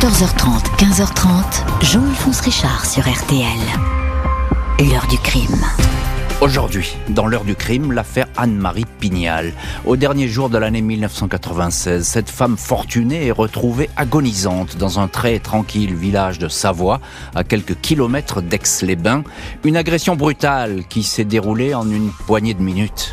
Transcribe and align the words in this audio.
14h30, 0.00 0.78
15h30, 0.78 1.84
Jean-Alphonse 1.84 2.40
Richard 2.40 2.86
sur 2.86 3.02
RTL. 3.02 3.44
L'heure 4.78 5.06
du 5.08 5.18
crime. 5.18 5.62
Aujourd'hui, 6.40 6.96
dans 7.10 7.26
l'heure 7.26 7.44
du 7.44 7.54
crime, 7.54 7.92
l'affaire 7.92 8.26
Anne-Marie 8.38 8.86
Pignal. 8.98 9.52
Au 9.84 9.96
dernier 9.96 10.26
jour 10.26 10.48
de 10.48 10.56
l'année 10.56 10.80
1996, 10.80 12.02
cette 12.02 12.30
femme 12.30 12.56
fortunée 12.56 13.26
est 13.26 13.30
retrouvée 13.30 13.90
agonisante 13.98 14.78
dans 14.78 15.00
un 15.00 15.06
très 15.06 15.38
tranquille 15.38 15.94
village 15.94 16.38
de 16.38 16.48
Savoie, 16.48 17.02
à 17.34 17.44
quelques 17.44 17.78
kilomètres 17.78 18.40
d'Aix-les-Bains. 18.40 19.24
Une 19.64 19.76
agression 19.76 20.16
brutale 20.16 20.84
qui 20.88 21.02
s'est 21.02 21.26
déroulée 21.26 21.74
en 21.74 21.90
une 21.90 22.10
poignée 22.26 22.54
de 22.54 22.62
minutes. 22.62 23.12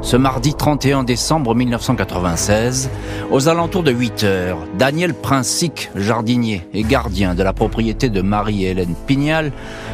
Ce 0.00 0.16
mardi 0.16 0.54
31 0.54 1.02
décembre 1.02 1.54
1996, 1.56 2.88
aux 3.32 3.48
alentours 3.48 3.82
de 3.82 3.90
8 3.90 4.24
heures, 4.24 4.58
Daniel 4.78 5.12
Princic, 5.12 5.90
jardinier 5.96 6.66
et 6.72 6.84
gardien 6.84 7.34
de 7.34 7.42
la 7.42 7.52
propriété 7.52 8.08
de 8.08 8.22
Marie-Hélène 8.22 8.94
Pignal, 9.06 9.52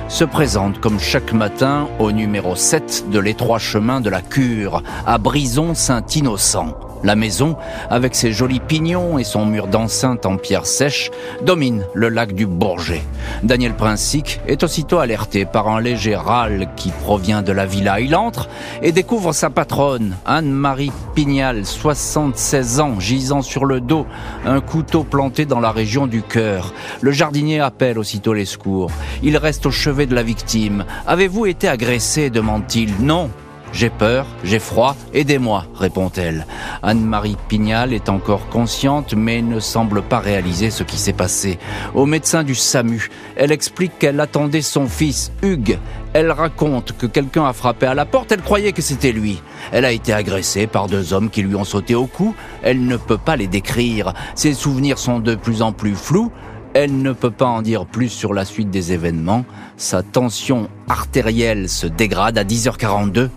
se 0.09 0.25
présente 0.25 0.79
comme 0.79 1.01
chaque 1.01 1.33
matin 1.33 1.89
au 1.99 2.13
numéro 2.13 2.55
7 2.55 3.07
de 3.11 3.19
l'étroit 3.19 3.59
chemin 3.59 4.03
de 4.03 4.11
la 4.11 4.21
Cure, 4.21 4.83
à 5.07 5.17
Brison-Saint-Innocent. 5.17 6.94
La 7.05 7.17
maison, 7.17 7.57
avec 7.91 8.15
ses 8.15 8.33
jolis 8.33 8.61
pignons 8.61 9.19
et 9.19 9.25
son 9.25 9.45
mur 9.45 9.67
d'enceinte 9.67 10.25
en 10.25 10.39
pierre 10.39 10.65
sèche, 10.65 11.11
domine 11.43 11.85
le 11.93 12.09
lac 12.09 12.33
du 12.33 12.47
Bourget. 12.47 13.03
Daniel 13.43 13.75
Princic 13.75 14.41
est 14.49 14.63
aussitôt 14.63 14.99
alerté 14.99 15.45
par 15.45 15.69
un 15.69 15.81
léger 15.81 16.17
râle 16.17 16.69
qui 16.77 16.91
provient 16.91 17.43
de 17.43 17.53
la 17.53 17.67
villa. 17.67 18.01
Il 18.01 18.17
entre 18.17 18.49
et 18.81 18.91
découvre 18.91 19.35
sa 19.35 19.51
patronne, 19.51 20.17
Anne-Marie 20.25 20.93
Pignal, 21.15 21.67
76 21.67 22.81
ans, 22.81 22.99
gisant 22.99 23.43
sur 23.43 23.67
le 23.67 23.83
dos, 23.83 24.07
un 24.47 24.63
couteau 24.63 25.05
planté 25.05 25.45
dans 25.45 25.61
la 25.61 25.73
région 25.73 26.07
du 26.07 26.23
cœur. 26.23 26.73
Le 27.03 27.13
jardinier 27.13 27.61
appelle 27.61 27.99
aussitôt 27.99 28.33
les 28.33 28.47
secours. 28.47 28.91
Il 29.23 29.37
reste 29.37 29.67
au 29.67 29.71
chevet 29.71 30.07
de 30.07 30.15
la 30.15 30.23
victime. 30.23 30.87
Avez-vous 31.07 31.45
été 31.45 31.69
agressé? 31.69 32.31
demande-t-il. 32.31 32.95
Non, 33.01 33.29
j'ai 33.75 33.91
peur, 33.91 34.27
j'ai 34.45 34.61
froid, 34.61 34.97
aidez-moi, 35.13 35.67
répond-elle. 35.75 36.47
Anne-Marie 36.85 37.37
Pignal 37.49 37.93
est 37.93 38.09
encore 38.09 38.49
consciente, 38.49 39.15
mais 39.15 39.43
ne 39.43 39.59
semble 39.59 40.03
pas 40.03 40.21
réaliser 40.21 40.71
ce 40.71 40.85
qui 40.85 40.97
s'est 40.97 41.13
passé. 41.13 41.59
Au 41.93 42.07
médecin 42.07 42.45
du 42.45 42.55
SAMU, 42.55 43.11
elle 43.35 43.51
explique 43.51 43.99
qu'elle 43.99 44.21
attendait 44.21 44.63
son 44.63 44.87
fils, 44.87 45.33
Hugues. 45.43 45.79
Elle 46.13 46.31
raconte 46.31 46.97
que 46.97 47.07
quelqu'un 47.07 47.47
a 47.47 47.53
frappé 47.53 47.87
à 47.87 47.95
la 47.95 48.07
porte, 48.07 48.31
elle 48.31 48.43
croyait 48.43 48.71
que 48.71 48.81
c'était 48.81 49.11
lui. 49.11 49.43
Elle 49.73 49.85
a 49.85 49.91
été 49.91 50.13
agressée 50.13 50.69
par 50.69 50.87
deux 50.87 51.13
hommes 51.13 51.29
qui 51.29 51.43
lui 51.43 51.57
ont 51.57 51.65
sauté 51.65 51.97
au 51.97 52.07
cou. 52.07 52.37
Elle 52.63 52.87
ne 52.87 52.97
peut 52.97 53.19
pas 53.19 53.35
les 53.35 53.49
décrire. 53.49 54.15
Ses 54.37 54.55
souvenirs 54.55 54.99
sont 54.99 55.19
de 55.19 55.35
plus 55.35 55.63
en 55.63 55.73
plus 55.73 55.97
flous. 55.97 56.31
Elle 56.75 57.03
ne 57.03 57.13
peut 57.13 57.31
pas 57.31 57.47
en 57.47 57.63
dire 57.63 57.87
plus 57.87 58.09
sur 58.09 58.35
la 58.35 58.45
suite 58.45 58.71
des 58.71 58.93
événements. 58.93 59.45
Sa 59.77 60.03
tension 60.03 60.69
artérielle 60.89 61.69
se 61.69 61.87
dégrade 61.87 62.39
à 62.39 62.45
10h42. 62.45 63.31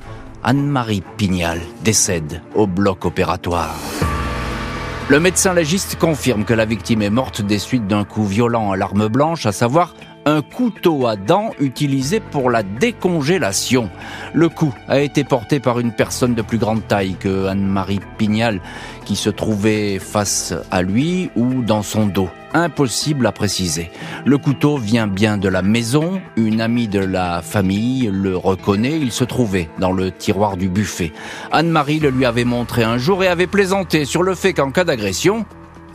Anne-Marie 0.43 1.03
Pignal 1.17 1.59
décède 1.83 2.41
au 2.55 2.67
bloc 2.67 3.05
opératoire. 3.05 3.75
Le 5.09 5.19
médecin 5.19 5.53
légiste 5.53 5.97
confirme 5.97 6.43
que 6.43 6.53
la 6.53 6.65
victime 6.65 7.01
est 7.01 7.09
morte 7.09 7.41
des 7.41 7.59
suites 7.59 7.87
d'un 7.87 8.03
coup 8.03 8.25
violent 8.25 8.71
à 8.71 8.77
l'arme 8.77 9.07
blanche, 9.07 9.45
à 9.45 9.51
savoir 9.51 9.93
un 10.27 10.41
couteau 10.41 11.07
à 11.07 11.15
dents 11.15 11.51
utilisé 11.57 12.19
pour 12.19 12.49
la 12.49 12.61
décongélation. 12.61 13.89
Le 14.33 14.49
coup 14.49 14.75
a 14.89 14.99
été 14.99 15.23
porté 15.23 15.61
par 15.61 15.79
une 15.79 15.93
personne 15.93 16.35
de 16.35 16.41
plus 16.41 16.57
grande 16.57 16.85
taille 16.85 17.15
que 17.17 17.45
Anne-Marie 17.47 18.01
Pignal 18.17 18.59
qui 19.05 19.15
se 19.15 19.29
trouvait 19.29 19.99
face 19.99 20.53
à 20.69 20.81
lui 20.81 21.29
ou 21.37 21.61
dans 21.61 21.81
son 21.81 22.07
dos. 22.07 22.27
Impossible 22.53 23.25
à 23.25 23.31
préciser. 23.31 23.89
Le 24.25 24.37
couteau 24.37 24.77
vient 24.77 25.07
bien 25.07 25.37
de 25.37 25.47
la 25.47 25.61
maison, 25.61 26.21
une 26.35 26.59
amie 26.59 26.89
de 26.89 26.99
la 26.99 27.41
famille 27.41 28.09
le 28.11 28.35
reconnaît, 28.35 28.99
il 28.99 29.13
se 29.13 29.23
trouvait 29.23 29.69
dans 29.79 29.93
le 29.93 30.11
tiroir 30.11 30.57
du 30.57 30.67
buffet. 30.67 31.13
Anne-Marie 31.53 31.99
le 31.99 32.09
lui 32.09 32.25
avait 32.25 32.45
montré 32.45 32.83
un 32.83 32.97
jour 32.97 33.23
et 33.23 33.27
avait 33.27 33.47
plaisanté 33.47 34.03
sur 34.03 34.23
le 34.23 34.35
fait 34.35 34.53
qu'en 34.53 34.71
cas 34.71 34.83
d'agression, 34.83 35.45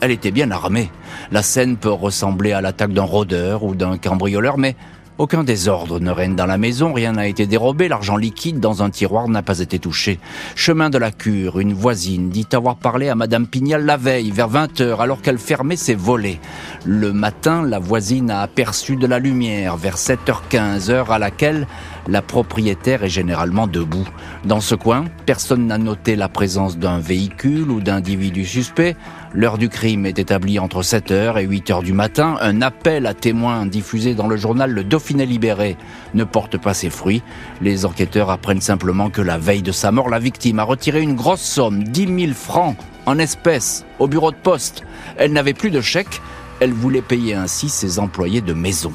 elle 0.03 0.11
était 0.11 0.33
bien 0.33 0.51
armée. 0.51 0.91
La 1.31 1.43
scène 1.43 1.77
peut 1.77 1.93
ressembler 1.93 2.53
à 2.53 2.61
l'attaque 2.61 2.93
d'un 2.93 3.05
rôdeur 3.05 3.63
ou 3.63 3.77
d'un 3.77 3.99
cambrioleur, 3.99 4.59
mais 4.59 4.75
aucun 5.19 5.45
désordre 5.45 6.01
ne 6.01 6.11
règne 6.11 6.35
dans 6.35 6.47
la 6.47 6.59
maison, 6.59 6.93
rien 6.93 7.13
n'a 7.13 7.29
été 7.29 7.47
dérobé, 7.47 7.87
l'argent 7.87 8.17
liquide 8.17 8.59
dans 8.59 8.83
un 8.83 8.91
tiroir 8.91 9.29
n'a 9.29 9.43
pas 9.43 9.61
été 9.61 9.79
touché. 9.79 10.19
Chemin 10.57 10.91
de 10.91 10.99
la 10.99 11.13
cure, 11.13 11.61
une 11.61 11.75
voisine 11.75 12.31
dit 12.31 12.49
avoir 12.53 12.77
parlé 12.77 13.09
à 13.09 13.15
Madame 13.15 13.47
Pignal 13.47 13.85
la 13.85 13.97
veille, 13.97 14.33
vers 14.33 14.49
20 14.49 14.81
heures, 14.81 15.01
alors 15.03 15.23
qu'elle 15.23 15.39
fermait 15.39 15.77
ses 15.77 15.95
volets. 15.95 16.41
Le 16.85 17.13
matin, 17.13 17.63
la 17.63 17.79
voisine 17.79 18.31
a 18.31 18.41
aperçu 18.41 18.97
de 18.97 19.07
la 19.07 19.21
lumière, 19.21 19.77
vers 19.77 19.97
7h15, 19.97 20.91
heure 20.91 21.13
à 21.13 21.21
laquelle 21.21 21.69
la 22.09 22.23
propriétaire 22.23 23.05
est 23.05 23.09
généralement 23.09 23.69
debout. 23.69 24.09
Dans 24.45 24.61
ce 24.61 24.75
coin, 24.75 25.05
personne 25.27 25.67
n'a 25.67 25.79
noté 25.79 26.17
la 26.17 26.29
présence 26.29 26.79
d'un 26.79 26.99
véhicule 26.99 27.71
ou 27.71 27.81
d'individus 27.81 28.47
suspects. 28.47 28.97
L'heure 29.35 29.57
du 29.57 29.71
crime 29.71 30.05
est 30.05 30.19
établie 30.19 30.59
entre 30.59 30.83
7h 30.83 31.41
et 31.41 31.47
8h 31.47 31.83
du 31.83 31.95
matin. 31.95 32.37
Un 32.43 32.61
appel 32.61 33.07
à 33.07 33.15
témoins 33.15 33.65
diffusé 33.65 34.15
dans 34.15 34.27
le 34.27 34.37
journal 34.37 34.71
Le 34.71 34.85
Dauphiné 34.85 35.25
Libéré 35.25 35.79
ne 36.13 36.25
porte 36.25 36.59
pas 36.59 36.75
ses 36.75 36.91
fruits. 36.91 37.23
Les 37.63 37.87
enquêteurs 37.87 38.29
apprennent 38.29 38.61
simplement 38.61 39.09
que 39.09 39.23
la 39.23 39.39
veille 39.39 39.63
de 39.63 39.73
sa 39.73 39.91
mort, 39.91 40.11
la 40.11 40.19
victime 40.19 40.59
a 40.59 40.65
retiré 40.65 41.01
une 41.01 41.15
grosse 41.15 41.41
somme, 41.41 41.83
10 41.83 42.25
000 42.27 42.33
francs, 42.35 42.77
en 43.07 43.19
espèces, 43.19 43.87
au 43.99 44.07
bureau 44.07 44.33
de 44.33 44.37
poste. 44.37 44.83
Elle 45.17 45.33
n'avait 45.33 45.55
plus 45.55 45.71
de 45.71 45.81
chèque. 45.81 46.21
Elle 46.61 46.75
voulait 46.75 47.01
payer 47.01 47.33
ainsi 47.33 47.71
ses 47.71 47.99
employés 47.99 48.43
de 48.43 48.53
maison. 48.53 48.93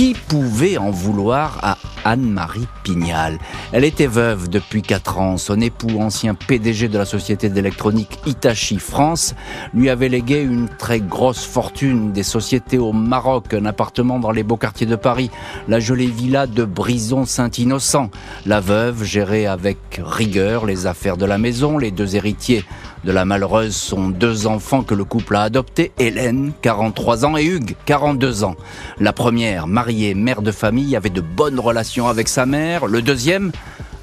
Qui 0.00 0.14
pouvait 0.14 0.78
en 0.78 0.90
vouloir 0.90 1.58
à 1.60 1.76
Anne-Marie 2.06 2.66
Pignal? 2.84 3.38
Elle 3.70 3.84
était 3.84 4.06
veuve 4.06 4.48
depuis 4.48 4.80
4 4.80 5.18
ans. 5.18 5.36
Son 5.36 5.60
époux, 5.60 6.00
ancien 6.00 6.34
PDG 6.34 6.88
de 6.88 6.96
la 6.96 7.04
société 7.04 7.50
d'électronique 7.50 8.18
Hitachi 8.24 8.78
France, 8.78 9.34
lui 9.74 9.90
avait 9.90 10.08
légué 10.08 10.40
une 10.40 10.70
très 10.70 11.00
grosse 11.00 11.44
fortune 11.44 12.12
des 12.12 12.22
sociétés 12.22 12.78
au 12.78 12.94
Maroc, 12.94 13.52
un 13.52 13.66
appartement 13.66 14.18
dans 14.18 14.30
les 14.30 14.42
beaux 14.42 14.56
quartiers 14.56 14.86
de 14.86 14.96
Paris, 14.96 15.30
la 15.68 15.80
jolie 15.80 16.10
villa 16.10 16.46
de 16.46 16.64
Brison-Saint-Innocent. 16.64 18.08
La 18.46 18.60
veuve 18.60 19.04
gérait 19.04 19.44
avec 19.44 20.00
rigueur 20.02 20.64
les 20.64 20.86
affaires 20.86 21.18
de 21.18 21.26
la 21.26 21.36
maison, 21.36 21.76
les 21.76 21.90
deux 21.90 22.16
héritiers 22.16 22.64
de 23.04 23.12
la 23.12 23.24
malheureuse 23.24 23.74
sont 23.74 24.08
deux 24.08 24.46
enfants 24.46 24.82
que 24.82 24.94
le 24.94 25.04
couple 25.04 25.36
a 25.36 25.42
adoptés, 25.42 25.92
Hélène, 25.98 26.52
43 26.62 27.24
ans, 27.24 27.36
et 27.36 27.44
Hugues, 27.44 27.74
42 27.86 28.44
ans. 28.44 28.56
La 28.98 29.12
première, 29.12 29.66
mariée, 29.66 30.14
mère 30.14 30.42
de 30.42 30.52
famille, 30.52 30.96
avait 30.96 31.10
de 31.10 31.20
bonnes 31.20 31.60
relations 31.60 32.08
avec 32.08 32.28
sa 32.28 32.46
mère. 32.46 32.86
Le 32.86 33.02
deuxième 33.02 33.52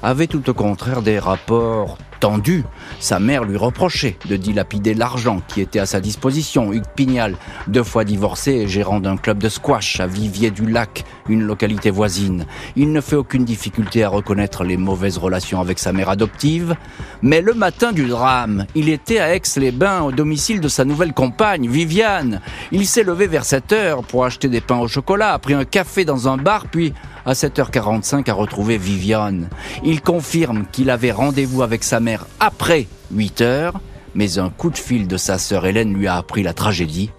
avait 0.02 0.26
tout 0.26 0.48
au 0.50 0.54
contraire 0.54 1.02
des 1.02 1.18
rapports 1.18 1.98
tendu. 2.18 2.64
Sa 3.00 3.20
mère 3.20 3.44
lui 3.44 3.56
reprochait 3.56 4.16
de 4.28 4.36
dilapider 4.36 4.94
l'argent 4.94 5.40
qui 5.48 5.60
était 5.60 5.78
à 5.78 5.86
sa 5.86 6.00
disposition. 6.00 6.72
Hugues 6.72 6.88
Pignal, 6.94 7.36
deux 7.66 7.82
fois 7.82 8.04
divorcé 8.04 8.52
et 8.52 8.68
gérant 8.68 9.00
d'un 9.00 9.16
club 9.16 9.38
de 9.38 9.48
squash 9.48 10.00
à 10.00 10.06
Vivier-du-Lac, 10.06 11.04
une 11.28 11.42
localité 11.42 11.90
voisine. 11.90 12.46
Il 12.76 12.92
ne 12.92 13.00
fait 13.00 13.16
aucune 13.16 13.44
difficulté 13.44 14.04
à 14.04 14.08
reconnaître 14.08 14.64
les 14.64 14.76
mauvaises 14.76 15.18
relations 15.18 15.60
avec 15.60 15.78
sa 15.78 15.92
mère 15.92 16.08
adoptive. 16.08 16.74
Mais 17.22 17.40
le 17.40 17.54
matin 17.54 17.92
du 17.92 18.06
drame, 18.06 18.66
il 18.74 18.88
était 18.88 19.18
à 19.18 19.34
Aix-les-Bains 19.34 20.02
au 20.02 20.12
domicile 20.12 20.60
de 20.60 20.68
sa 20.68 20.84
nouvelle 20.84 21.12
compagne, 21.12 21.68
Viviane. 21.68 22.40
Il 22.72 22.86
s'est 22.86 23.02
levé 23.02 23.26
vers 23.26 23.44
7 23.44 23.72
heures 23.72 24.02
pour 24.02 24.24
acheter 24.24 24.48
des 24.48 24.60
pains 24.60 24.78
au 24.78 24.88
chocolat, 24.88 25.34
a 25.34 25.38
pris 25.38 25.54
un 25.54 25.64
café 25.64 26.04
dans 26.04 26.28
un 26.28 26.36
bar, 26.36 26.66
puis 26.70 26.92
à 27.28 27.34
7h45 27.34 28.30
a 28.30 28.32
retrouvé 28.32 28.78
Viviane. 28.78 29.50
Il 29.84 30.00
confirme 30.00 30.64
qu'il 30.72 30.88
avait 30.88 31.12
rendez-vous 31.12 31.62
avec 31.62 31.84
sa 31.84 32.00
mère 32.00 32.26
après 32.40 32.86
8 33.12 33.42
heures, 33.42 33.80
mais 34.14 34.38
un 34.38 34.48
coup 34.48 34.70
de 34.70 34.78
fil 34.78 35.06
de 35.06 35.18
sa 35.18 35.36
sœur 35.36 35.66
Hélène 35.66 35.92
lui 35.92 36.06
a 36.06 36.16
appris 36.16 36.42
la 36.42 36.54
tragédie. 36.54 37.10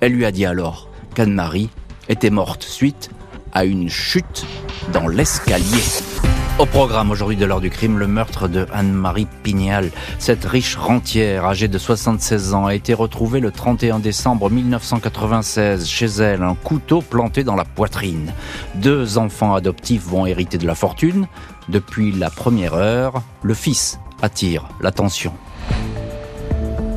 Elle 0.00 0.14
lui 0.14 0.24
a 0.24 0.32
dit 0.32 0.46
alors 0.46 0.88
qu'Anne-Marie 1.14 1.70
était 2.08 2.30
morte 2.30 2.64
suite 2.64 3.10
à 3.52 3.64
une 3.64 3.88
chute 3.88 4.44
dans 4.92 5.06
l'escalier. 5.06 6.31
Au 6.58 6.66
programme 6.66 7.10
aujourd'hui 7.10 7.36
de 7.36 7.46
l'heure 7.46 7.62
du 7.62 7.70
crime, 7.70 7.98
le 7.98 8.06
meurtre 8.06 8.46
de 8.46 8.66
Anne-Marie 8.72 9.26
Pignal. 9.42 9.90
Cette 10.18 10.44
riche 10.44 10.76
rentière, 10.76 11.46
âgée 11.46 11.66
de 11.66 11.78
76 11.78 12.52
ans, 12.52 12.66
a 12.66 12.74
été 12.74 12.92
retrouvée 12.92 13.40
le 13.40 13.50
31 13.50 13.98
décembre 14.00 14.50
1996 14.50 15.88
chez 15.88 16.06
elle, 16.06 16.42
un 16.42 16.54
couteau 16.54 17.00
planté 17.00 17.42
dans 17.42 17.56
la 17.56 17.64
poitrine. 17.64 18.34
Deux 18.74 19.16
enfants 19.16 19.54
adoptifs 19.54 20.04
vont 20.04 20.26
hériter 20.26 20.58
de 20.58 20.66
la 20.66 20.74
fortune. 20.74 21.26
Depuis 21.70 22.12
la 22.12 22.28
première 22.28 22.74
heure, 22.74 23.22
le 23.42 23.54
fils 23.54 23.98
attire 24.20 24.68
l'attention. 24.80 25.32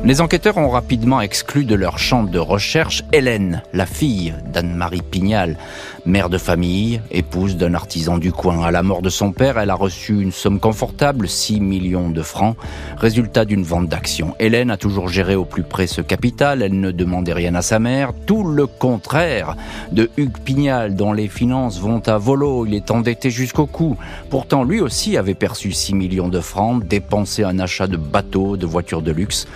Les 0.04 0.20
enquêteurs 0.20 0.56
ont 0.56 0.70
rapidement 0.70 1.20
exclu 1.20 1.64
de 1.64 1.74
leur 1.74 1.98
champ 1.98 2.22
de 2.22 2.38
recherche 2.38 3.02
Hélène, 3.12 3.62
la 3.72 3.86
fille 3.86 4.34
d'Anne-Marie 4.52 5.02
Pignal, 5.02 5.56
mère 6.04 6.30
de 6.30 6.38
famille, 6.38 7.00
épouse 7.10 7.56
d'un 7.56 7.74
artisan 7.74 8.18
du 8.18 8.30
coin. 8.30 8.64
À 8.64 8.70
la 8.70 8.84
mort 8.84 9.02
de 9.02 9.10
son 9.10 9.32
père, 9.32 9.58
elle 9.58 9.70
a 9.70 9.74
reçu 9.74 10.20
une 10.20 10.30
somme 10.30 10.60
confortable, 10.60 11.28
6 11.28 11.60
millions 11.60 12.10
de 12.10 12.22
francs, 12.22 12.56
résultat 12.96 13.44
d'une 13.44 13.64
vente 13.64 13.88
d'actions. 13.88 14.36
Hélène 14.38 14.70
a 14.70 14.76
toujours 14.76 15.08
géré 15.08 15.34
au 15.34 15.44
plus 15.44 15.64
près 15.64 15.88
ce 15.88 16.00
capital, 16.00 16.62
elle 16.62 16.78
ne 16.78 16.92
demandait 16.92 17.32
rien 17.32 17.56
à 17.56 17.62
sa 17.62 17.80
mère, 17.80 18.12
tout 18.26 18.44
le 18.44 18.68
contraire 18.68 19.56
de 19.90 20.08
Hugues 20.16 20.38
Pignal, 20.38 20.94
dont 20.94 21.12
les 21.12 21.28
finances 21.28 21.80
vont 21.80 22.02
à 22.06 22.18
volo, 22.18 22.66
il 22.66 22.74
est 22.74 22.92
endetté 22.92 23.30
jusqu'au 23.30 23.66
cou. 23.66 23.96
Pourtant, 24.30 24.62
lui 24.62 24.80
aussi 24.80 25.16
avait 25.16 25.34
perçu 25.34 25.72
6 25.72 25.94
millions 25.94 26.28
de 26.28 26.40
francs, 26.40 26.86
dépensé 26.86 27.42
un 27.42 27.58
achat 27.58 27.88
de 27.88 27.96
bateaux, 27.96 28.56
de 28.56 28.66
voitures 28.66 29.02
de 29.02 29.10
luxe, 29.10 29.46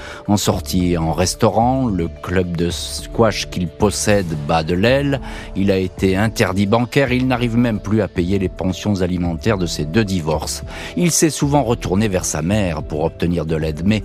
sortie 0.41 0.97
en 0.97 1.13
restaurant, 1.13 1.87
le 1.87 2.09
club 2.09 2.57
de 2.57 2.71
squash 2.71 3.51
qu'il 3.51 3.69
possède 3.69 4.27
bat 4.49 4.63
de 4.63 4.75
l'aile, 4.75 5.21
il 5.55 5.71
a 5.71 5.77
été 5.77 6.17
interdit 6.17 6.65
bancaire, 6.65 7.13
il 7.13 7.27
n'arrive 7.27 7.59
même 7.59 7.79
plus 7.79 8.01
à 8.01 8.09
payer 8.09 8.39
les 8.39 8.49
pensions 8.49 9.03
alimentaires 9.03 9.59
de 9.59 9.67
ses 9.67 9.85
deux 9.85 10.05
divorces. 10.05 10.65
Il 10.97 11.11
s'est 11.11 11.29
souvent 11.29 11.63
retourné 11.63 12.09
vers 12.09 12.25
sa 12.25 12.41
mère 12.41 12.83
pour 12.83 13.05
obtenir 13.05 13.45
de 13.45 13.55
l'aide, 13.55 13.83
mais 13.85 14.03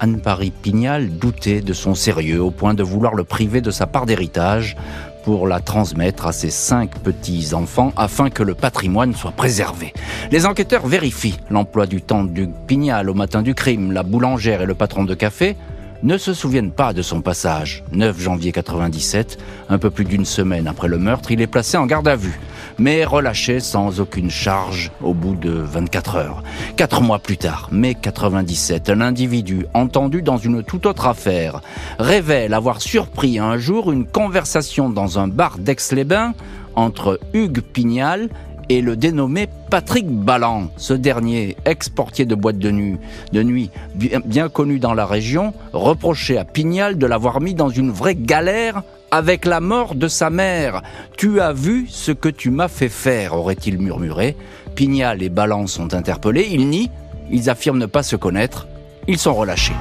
Anne-Paris 0.00 0.52
Pignal 0.62 1.10
doutait 1.10 1.60
de 1.60 1.74
son 1.74 1.94
sérieux 1.94 2.42
au 2.42 2.50
point 2.50 2.72
de 2.72 2.82
vouloir 2.82 3.14
le 3.14 3.24
priver 3.24 3.60
de 3.60 3.70
sa 3.70 3.86
part 3.86 4.06
d'héritage 4.06 4.76
pour 5.22 5.46
la 5.46 5.60
transmettre 5.60 6.26
à 6.26 6.32
ses 6.32 6.50
cinq 6.50 6.98
petits-enfants 6.98 7.92
afin 7.96 8.30
que 8.30 8.42
le 8.42 8.54
patrimoine 8.54 9.14
soit 9.14 9.32
préservé. 9.32 9.92
Les 10.30 10.46
enquêteurs 10.46 10.86
vérifient 10.86 11.38
l'emploi 11.50 11.86
du 11.86 12.00
temps 12.00 12.24
du 12.24 12.48
Pignal 12.66 13.10
au 13.10 13.14
matin 13.14 13.42
du 13.42 13.54
crime, 13.54 13.92
la 13.92 14.02
boulangère 14.02 14.62
et 14.62 14.66
le 14.66 14.74
patron 14.74 15.04
de 15.04 15.14
café 15.14 15.56
ne 16.04 16.18
se 16.18 16.34
souviennent 16.34 16.70
pas 16.70 16.92
de 16.92 17.02
son 17.02 17.22
passage. 17.22 17.82
9 17.92 18.20
janvier 18.20 18.52
97, 18.52 19.38
un 19.70 19.78
peu 19.78 19.90
plus 19.90 20.04
d'une 20.04 20.26
semaine 20.26 20.68
après 20.68 20.86
le 20.86 20.98
meurtre, 20.98 21.32
il 21.32 21.40
est 21.40 21.46
placé 21.46 21.78
en 21.78 21.86
garde 21.86 22.06
à 22.06 22.14
vue, 22.14 22.38
mais 22.78 23.04
relâché 23.04 23.58
sans 23.58 24.00
aucune 24.00 24.30
charge 24.30 24.92
au 25.02 25.14
bout 25.14 25.34
de 25.34 25.50
24 25.50 26.16
heures. 26.16 26.42
Quatre 26.76 27.00
mois 27.00 27.18
plus 27.18 27.38
tard, 27.38 27.70
mai 27.72 27.94
97, 27.94 28.90
un 28.90 29.00
individu 29.00 29.66
entendu 29.72 30.20
dans 30.20 30.36
une 30.36 30.62
toute 30.62 30.84
autre 30.84 31.06
affaire 31.06 31.62
révèle 31.98 32.52
avoir 32.52 32.82
surpris 32.82 33.38
un 33.38 33.56
jour 33.56 33.90
une 33.90 34.06
conversation 34.06 34.90
dans 34.90 35.18
un 35.18 35.26
bar 35.26 35.56
d'Aix-les-Bains 35.58 36.34
entre 36.76 37.18
Hugues 37.32 37.62
Pignal 37.62 38.28
et 38.68 38.80
le 38.80 38.96
dénommé 38.96 39.48
Patrick 39.70 40.06
Ballan. 40.08 40.68
Ce 40.76 40.94
dernier, 40.94 41.56
ex-portier 41.64 42.26
de 42.26 42.34
boîte 42.34 42.58
de 42.58 42.70
nuit, 42.70 42.96
de 43.32 43.42
nuit 43.42 43.70
bien, 43.94 44.48
connu 44.48 44.78
dans 44.78 44.94
la 44.94 45.06
région, 45.06 45.52
reprochait 45.72 46.38
à 46.38 46.44
Pignal 46.44 46.98
de 46.98 47.06
l'avoir 47.06 47.40
mis 47.40 47.54
dans 47.54 47.68
une 47.68 47.90
vraie 47.90 48.14
galère 48.14 48.82
avec 49.10 49.44
la 49.44 49.60
mort 49.60 49.94
de 49.94 50.08
sa 50.08 50.30
mère. 50.30 50.82
Tu 51.16 51.40
as 51.40 51.52
vu 51.52 51.86
ce 51.88 52.12
que 52.12 52.28
tu 52.28 52.50
m'as 52.50 52.68
fait 52.68 52.88
faire, 52.88 53.34
aurait-il 53.34 53.78
murmuré. 53.78 54.36
Pignal 54.74 55.22
et 55.22 55.28
Ballan 55.28 55.66
sont 55.66 55.94
interpellés, 55.94 56.48
ils 56.50 56.68
nient, 56.68 56.90
ils 57.30 57.48
affirment 57.48 57.78
ne 57.78 57.86
pas 57.86 58.02
se 58.02 58.16
connaître, 58.16 58.66
ils 59.06 59.18
sont 59.18 59.34
relâchés. 59.34 59.74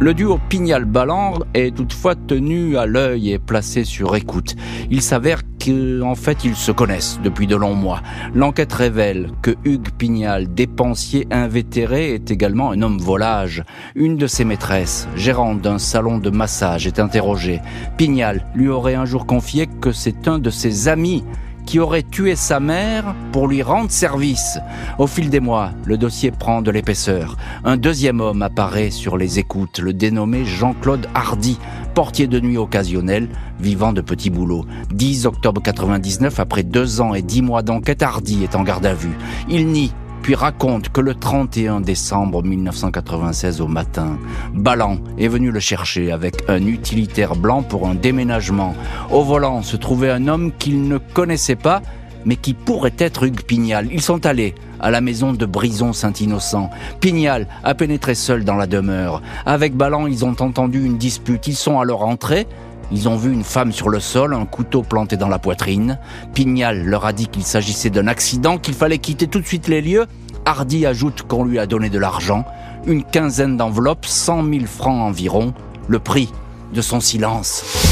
Le 0.00 0.14
duo 0.14 0.40
Pignal-Ballan 0.48 1.40
est 1.52 1.76
toutefois 1.76 2.14
tenu 2.14 2.78
à 2.78 2.86
l'œil 2.86 3.32
et 3.32 3.38
placé 3.38 3.84
sur 3.84 4.16
écoute. 4.16 4.56
Il 4.90 5.02
s'avère 5.02 5.42
qu'en 5.62 6.14
fait 6.14 6.42
ils 6.42 6.56
se 6.56 6.72
connaissent 6.72 7.20
depuis 7.22 7.46
de 7.46 7.54
longs 7.54 7.74
mois. 7.74 8.00
L'enquête 8.34 8.72
révèle 8.72 9.30
que 9.42 9.50
Hugues 9.66 9.90
Pignal, 9.98 10.54
dépensier 10.54 11.26
invétéré, 11.30 12.14
est 12.14 12.30
également 12.30 12.70
un 12.70 12.80
homme 12.80 12.96
volage. 12.96 13.62
Une 13.94 14.16
de 14.16 14.26
ses 14.26 14.46
maîtresses, 14.46 15.06
gérante 15.16 15.60
d'un 15.60 15.78
salon 15.78 16.16
de 16.16 16.30
massage, 16.30 16.86
est 16.86 16.98
interrogée. 16.98 17.60
Pignal 17.98 18.46
lui 18.54 18.68
aurait 18.68 18.94
un 18.94 19.04
jour 19.04 19.26
confié 19.26 19.66
que 19.66 19.92
c'est 19.92 20.28
un 20.28 20.38
de 20.38 20.48
ses 20.48 20.88
amis 20.88 21.24
qui 21.70 21.78
aurait 21.78 22.02
tué 22.02 22.34
sa 22.34 22.58
mère 22.58 23.14
pour 23.30 23.46
lui 23.46 23.62
rendre 23.62 23.92
service. 23.92 24.58
Au 24.98 25.06
fil 25.06 25.30
des 25.30 25.38
mois, 25.38 25.70
le 25.84 25.96
dossier 25.96 26.32
prend 26.32 26.62
de 26.62 26.70
l'épaisseur. 26.72 27.36
Un 27.62 27.76
deuxième 27.76 28.20
homme 28.20 28.42
apparaît 28.42 28.90
sur 28.90 29.16
les 29.16 29.38
écoutes, 29.38 29.78
le 29.78 29.92
dénommé 29.92 30.44
Jean-Claude 30.44 31.06
Hardy, 31.14 31.60
portier 31.94 32.26
de 32.26 32.40
nuit 32.40 32.56
occasionnel, 32.56 33.28
vivant 33.60 33.92
de 33.92 34.00
petits 34.00 34.30
boulots. 34.30 34.66
10 34.92 35.26
octobre 35.26 35.62
99, 35.62 36.40
après 36.40 36.64
deux 36.64 37.00
ans 37.00 37.14
et 37.14 37.22
dix 37.22 37.40
mois 37.40 37.62
d'enquête, 37.62 38.02
Hardy 38.02 38.42
est 38.42 38.56
en 38.56 38.64
garde 38.64 38.86
à 38.86 38.94
vue. 38.94 39.16
Il 39.48 39.68
nie 39.68 39.92
puis 40.22 40.34
raconte 40.34 40.90
que 40.90 41.00
le 41.00 41.14
31 41.14 41.80
décembre 41.80 42.42
1996 42.42 43.60
au 43.60 43.66
matin, 43.66 44.18
Ballan 44.54 44.98
est 45.18 45.28
venu 45.28 45.50
le 45.50 45.60
chercher 45.60 46.12
avec 46.12 46.44
un 46.48 46.66
utilitaire 46.66 47.36
blanc 47.36 47.62
pour 47.62 47.88
un 47.88 47.94
déménagement. 47.94 48.74
Au 49.10 49.22
volant 49.22 49.62
se 49.62 49.76
trouvait 49.76 50.10
un 50.10 50.28
homme 50.28 50.52
qu'il 50.58 50.88
ne 50.88 50.98
connaissait 50.98 51.56
pas, 51.56 51.82
mais 52.24 52.36
qui 52.36 52.54
pourrait 52.54 52.94
être 52.98 53.24
Hugues 53.24 53.42
Pignal. 53.42 53.88
Ils 53.92 54.02
sont 54.02 54.26
allés 54.26 54.54
à 54.80 54.90
la 54.90 55.00
maison 55.00 55.32
de 55.32 55.46
Brison 55.46 55.92
Saint-Innocent. 55.92 56.70
Pignal 57.00 57.46
a 57.64 57.74
pénétré 57.74 58.14
seul 58.14 58.44
dans 58.44 58.56
la 58.56 58.66
demeure. 58.66 59.22
Avec 59.46 59.74
Ballan, 59.74 60.06
ils 60.06 60.24
ont 60.24 60.36
entendu 60.40 60.84
une 60.84 60.98
dispute. 60.98 61.46
Ils 61.46 61.56
sont 61.56 61.80
à 61.80 61.84
leur 61.84 62.02
entrée. 62.02 62.46
Ils 62.92 63.08
ont 63.08 63.16
vu 63.16 63.32
une 63.32 63.44
femme 63.44 63.72
sur 63.72 63.88
le 63.88 64.00
sol, 64.00 64.34
un 64.34 64.46
couteau 64.46 64.82
planté 64.82 65.16
dans 65.16 65.28
la 65.28 65.38
poitrine. 65.38 65.98
Pignal 66.34 66.84
leur 66.84 67.04
a 67.04 67.12
dit 67.12 67.28
qu'il 67.28 67.44
s'agissait 67.44 67.90
d'un 67.90 68.08
accident, 68.08 68.58
qu'il 68.58 68.74
fallait 68.74 68.98
quitter 68.98 69.28
tout 69.28 69.40
de 69.40 69.46
suite 69.46 69.68
les 69.68 69.80
lieux. 69.80 70.06
Hardy 70.44 70.86
ajoute 70.86 71.22
qu'on 71.22 71.44
lui 71.44 71.58
a 71.58 71.66
donné 71.66 71.90
de 71.90 71.98
l'argent, 71.98 72.44
une 72.86 73.04
quinzaine 73.04 73.56
d'enveloppes, 73.56 74.06
cent 74.06 74.42
mille 74.42 74.66
francs 74.66 75.00
environ, 75.00 75.54
le 75.88 75.98
prix 75.98 76.30
de 76.72 76.80
son 76.80 77.00
silence. 77.00 77.89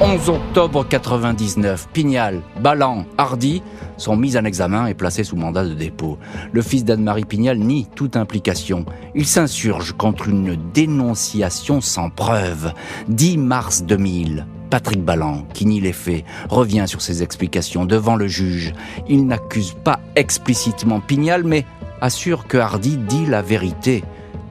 11 0.00 0.28
octobre 0.28 0.84
99, 0.88 1.88
Pignal, 1.92 2.42
Ballan, 2.60 3.06
Hardy 3.16 3.62
sont 3.96 4.16
mis 4.16 4.36
en 4.36 4.44
examen 4.44 4.86
et 4.88 4.94
placés 4.94 5.22
sous 5.22 5.36
mandat 5.36 5.64
de 5.64 5.72
dépôt. 5.72 6.18
Le 6.52 6.62
fils 6.62 6.84
d'Anne-Marie 6.84 7.24
Pignal 7.24 7.58
nie 7.58 7.86
toute 7.94 8.16
implication. 8.16 8.86
Il 9.14 9.24
s'insurge 9.24 9.92
contre 9.92 10.28
une 10.28 10.58
dénonciation 10.72 11.80
sans 11.80 12.10
preuve. 12.10 12.72
10 13.06 13.38
mars 13.38 13.84
2000, 13.84 14.46
Patrick 14.68 15.04
Ballan, 15.04 15.46
qui 15.54 15.64
nie 15.64 15.80
les 15.80 15.92
faits, 15.92 16.24
revient 16.50 16.86
sur 16.88 17.00
ses 17.00 17.22
explications 17.22 17.84
devant 17.84 18.16
le 18.16 18.26
juge. 18.26 18.72
Il 19.08 19.26
n'accuse 19.28 19.76
pas 19.84 20.00
explicitement 20.16 20.98
Pignal, 20.98 21.44
mais 21.44 21.64
assure 22.00 22.48
que 22.48 22.58
Hardy 22.58 22.96
dit 22.96 23.26
la 23.26 23.42
vérité. 23.42 24.02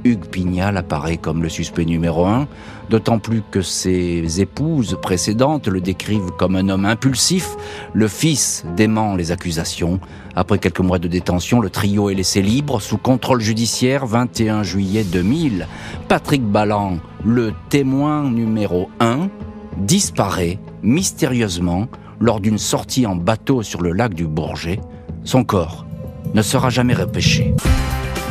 Hugues 0.03 0.25
Pignal 0.25 0.77
apparaît 0.77 1.17
comme 1.17 1.43
le 1.43 1.49
suspect 1.49 1.85
numéro 1.85 2.25
un, 2.25 2.47
d'autant 2.89 3.19
plus 3.19 3.41
que 3.51 3.61
ses 3.61 4.41
épouses 4.41 4.97
précédentes 5.01 5.67
le 5.67 5.81
décrivent 5.81 6.31
comme 6.37 6.55
un 6.55 6.69
homme 6.69 6.85
impulsif. 6.85 7.55
Le 7.93 8.07
fils 8.07 8.65
dément 8.75 9.15
les 9.15 9.31
accusations. 9.31 9.99
Après 10.35 10.59
quelques 10.59 10.79
mois 10.79 10.99
de 10.99 11.07
détention, 11.07 11.59
le 11.59 11.69
trio 11.69 12.09
est 12.09 12.15
laissé 12.15 12.41
libre 12.41 12.81
sous 12.81 12.97
contrôle 12.97 13.41
judiciaire 13.41 14.05
21 14.05 14.63
juillet 14.63 15.03
2000. 15.03 15.67
Patrick 16.07 16.43
Ballan, 16.43 16.97
le 17.23 17.53
témoin 17.69 18.29
numéro 18.29 18.89
un, 18.99 19.29
disparaît 19.77 20.59
mystérieusement 20.81 21.87
lors 22.19 22.39
d'une 22.39 22.57
sortie 22.57 23.05
en 23.05 23.15
bateau 23.15 23.63
sur 23.63 23.81
le 23.81 23.91
lac 23.91 24.13
du 24.13 24.27
Bourget. 24.27 24.79
Son 25.23 25.43
corps 25.43 25.85
ne 26.33 26.41
sera 26.41 26.69
jamais 26.69 26.93
repêché. 26.93 27.53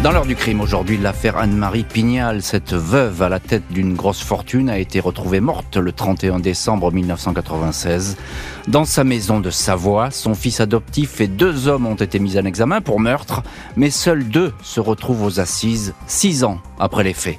Dans 0.00 0.10
l'heure 0.10 0.26
du 0.26 0.34
crime 0.34 0.60
aujourd'hui, 0.60 0.98
l'affaire 0.98 1.36
Anne-Marie 1.36 1.84
Pignal, 1.84 2.42
cette 2.42 2.72
veuve 2.72 3.22
à 3.22 3.28
la 3.28 3.38
tête 3.38 3.62
d'une 3.70 3.94
grosse 3.94 4.20
fortune, 4.20 4.68
a 4.68 4.78
été 4.78 4.98
retrouvée 4.98 5.38
morte 5.38 5.76
le 5.76 5.92
31 5.92 6.40
décembre 6.40 6.90
1996. 6.90 8.16
Dans 8.66 8.84
sa 8.84 9.04
maison 9.04 9.38
de 9.38 9.50
Savoie, 9.50 10.10
son 10.10 10.34
fils 10.34 10.58
adoptif 10.58 11.20
et 11.20 11.28
deux 11.28 11.68
hommes 11.68 11.86
ont 11.86 11.94
été 11.94 12.18
mis 12.18 12.36
en 12.36 12.44
examen 12.44 12.80
pour 12.80 12.98
meurtre, 12.98 13.44
mais 13.76 13.90
seuls 13.90 14.24
deux 14.24 14.52
se 14.64 14.80
retrouvent 14.80 15.22
aux 15.22 15.38
assises, 15.38 15.94
six 16.08 16.42
ans 16.42 16.58
après 16.80 17.04
les 17.04 17.14
faits. 17.14 17.38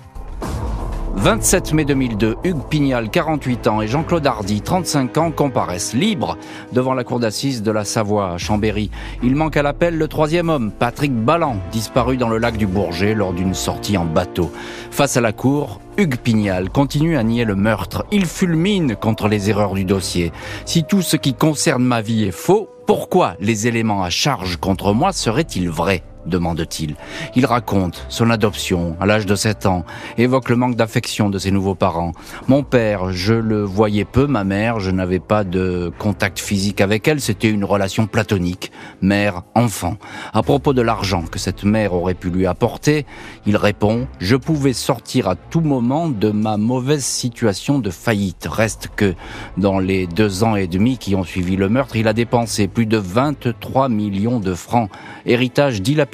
27 1.15 1.73
mai 1.73 1.85
2002, 1.85 2.35
Hugues 2.43 2.67
Pignal, 2.69 3.09
48 3.09 3.67
ans, 3.67 3.81
et 3.81 3.87
Jean-Claude 3.87 4.25
Hardy, 4.25 4.61
35 4.61 5.17
ans, 5.17 5.31
comparaissent 5.31 5.93
libres 5.93 6.37
devant 6.73 6.93
la 6.93 7.03
cour 7.03 7.19
d'assises 7.19 7.61
de 7.61 7.71
la 7.71 7.85
Savoie 7.85 8.31
à 8.31 8.37
Chambéry. 8.37 8.89
Il 9.21 9.35
manque 9.35 9.55
à 9.55 9.61
l'appel 9.61 9.97
le 9.97 10.07
troisième 10.07 10.49
homme, 10.49 10.71
Patrick 10.71 11.13
Ballan, 11.13 11.57
disparu 11.71 12.17
dans 12.17 12.29
le 12.29 12.39
lac 12.39 12.57
du 12.57 12.67
Bourget 12.67 13.13
lors 13.13 13.31
d'une 13.31 13.53
sortie 13.53 13.97
en 13.97 14.05
bateau. 14.05 14.51
Face 14.91 15.15
à 15.15 15.21
la 15.21 15.31
cour, 15.31 15.79
Hugues 15.97 16.17
Pignal 16.17 16.69
continue 16.69 17.15
à 17.15 17.23
nier 17.23 17.45
le 17.45 17.55
meurtre. 17.55 18.05
Il 18.11 18.25
fulmine 18.25 18.95
contre 18.95 19.27
les 19.27 19.49
erreurs 19.49 19.75
du 19.75 19.85
dossier. 19.85 20.33
Si 20.65 20.83
tout 20.83 21.01
ce 21.01 21.15
qui 21.15 21.35
concerne 21.35 21.83
ma 21.83 22.01
vie 22.01 22.23
est 22.23 22.31
faux, 22.31 22.69
pourquoi 22.85 23.35
les 23.39 23.67
éléments 23.67 24.03
à 24.03 24.09
charge 24.09 24.57
contre 24.57 24.93
moi 24.93 25.13
seraient-ils 25.13 25.69
vrais? 25.69 26.03
Demande-t-il. 26.25 26.95
Il 27.35 27.45
raconte 27.45 28.05
son 28.09 28.29
adoption 28.29 28.95
à 28.99 29.05
l'âge 29.05 29.25
de 29.25 29.35
7 29.35 29.65
ans, 29.65 29.85
évoque 30.17 30.49
le 30.49 30.55
manque 30.55 30.75
d'affection 30.75 31.29
de 31.29 31.37
ses 31.37 31.51
nouveaux 31.51 31.75
parents. 31.75 32.13
Mon 32.47 32.63
père, 32.63 33.11
je 33.11 33.33
le 33.33 33.63
voyais 33.63 34.05
peu, 34.05 34.27
ma 34.27 34.43
mère, 34.43 34.79
je 34.79 34.91
n'avais 34.91 35.19
pas 35.19 35.43
de 35.43 35.91
contact 35.99 36.39
physique 36.39 36.81
avec 36.81 37.07
elle, 37.07 37.19
c'était 37.19 37.49
une 37.49 37.65
relation 37.65 38.07
platonique, 38.07 38.71
mère-enfant. 39.01 39.97
À 40.33 40.43
propos 40.43 40.73
de 40.73 40.81
l'argent 40.81 41.23
que 41.23 41.39
cette 41.39 41.63
mère 41.63 41.93
aurait 41.93 42.13
pu 42.13 42.29
lui 42.29 42.45
apporter, 42.45 43.05
il 43.45 43.57
répond, 43.57 44.07
je 44.19 44.35
pouvais 44.35 44.73
sortir 44.73 45.27
à 45.27 45.35
tout 45.35 45.61
moment 45.61 46.07
de 46.07 46.29
ma 46.29 46.57
mauvaise 46.57 47.03
situation 47.03 47.79
de 47.79 47.89
faillite. 47.89 48.47
Reste 48.49 48.89
que 48.95 49.13
dans 49.57 49.79
les 49.79 50.07
deux 50.07 50.43
ans 50.43 50.55
et 50.55 50.67
demi 50.67 50.97
qui 50.97 51.15
ont 51.15 51.23
suivi 51.23 51.55
le 51.55 51.69
meurtre, 51.69 51.95
il 51.95 52.07
a 52.07 52.13
dépensé 52.13 52.67
plus 52.67 52.85
de 52.85 52.97
23 52.97 53.89
millions 53.89 54.39
de 54.39 54.53
francs, 54.53 54.89
héritage 55.25 55.81
dilapidé. 55.81 56.12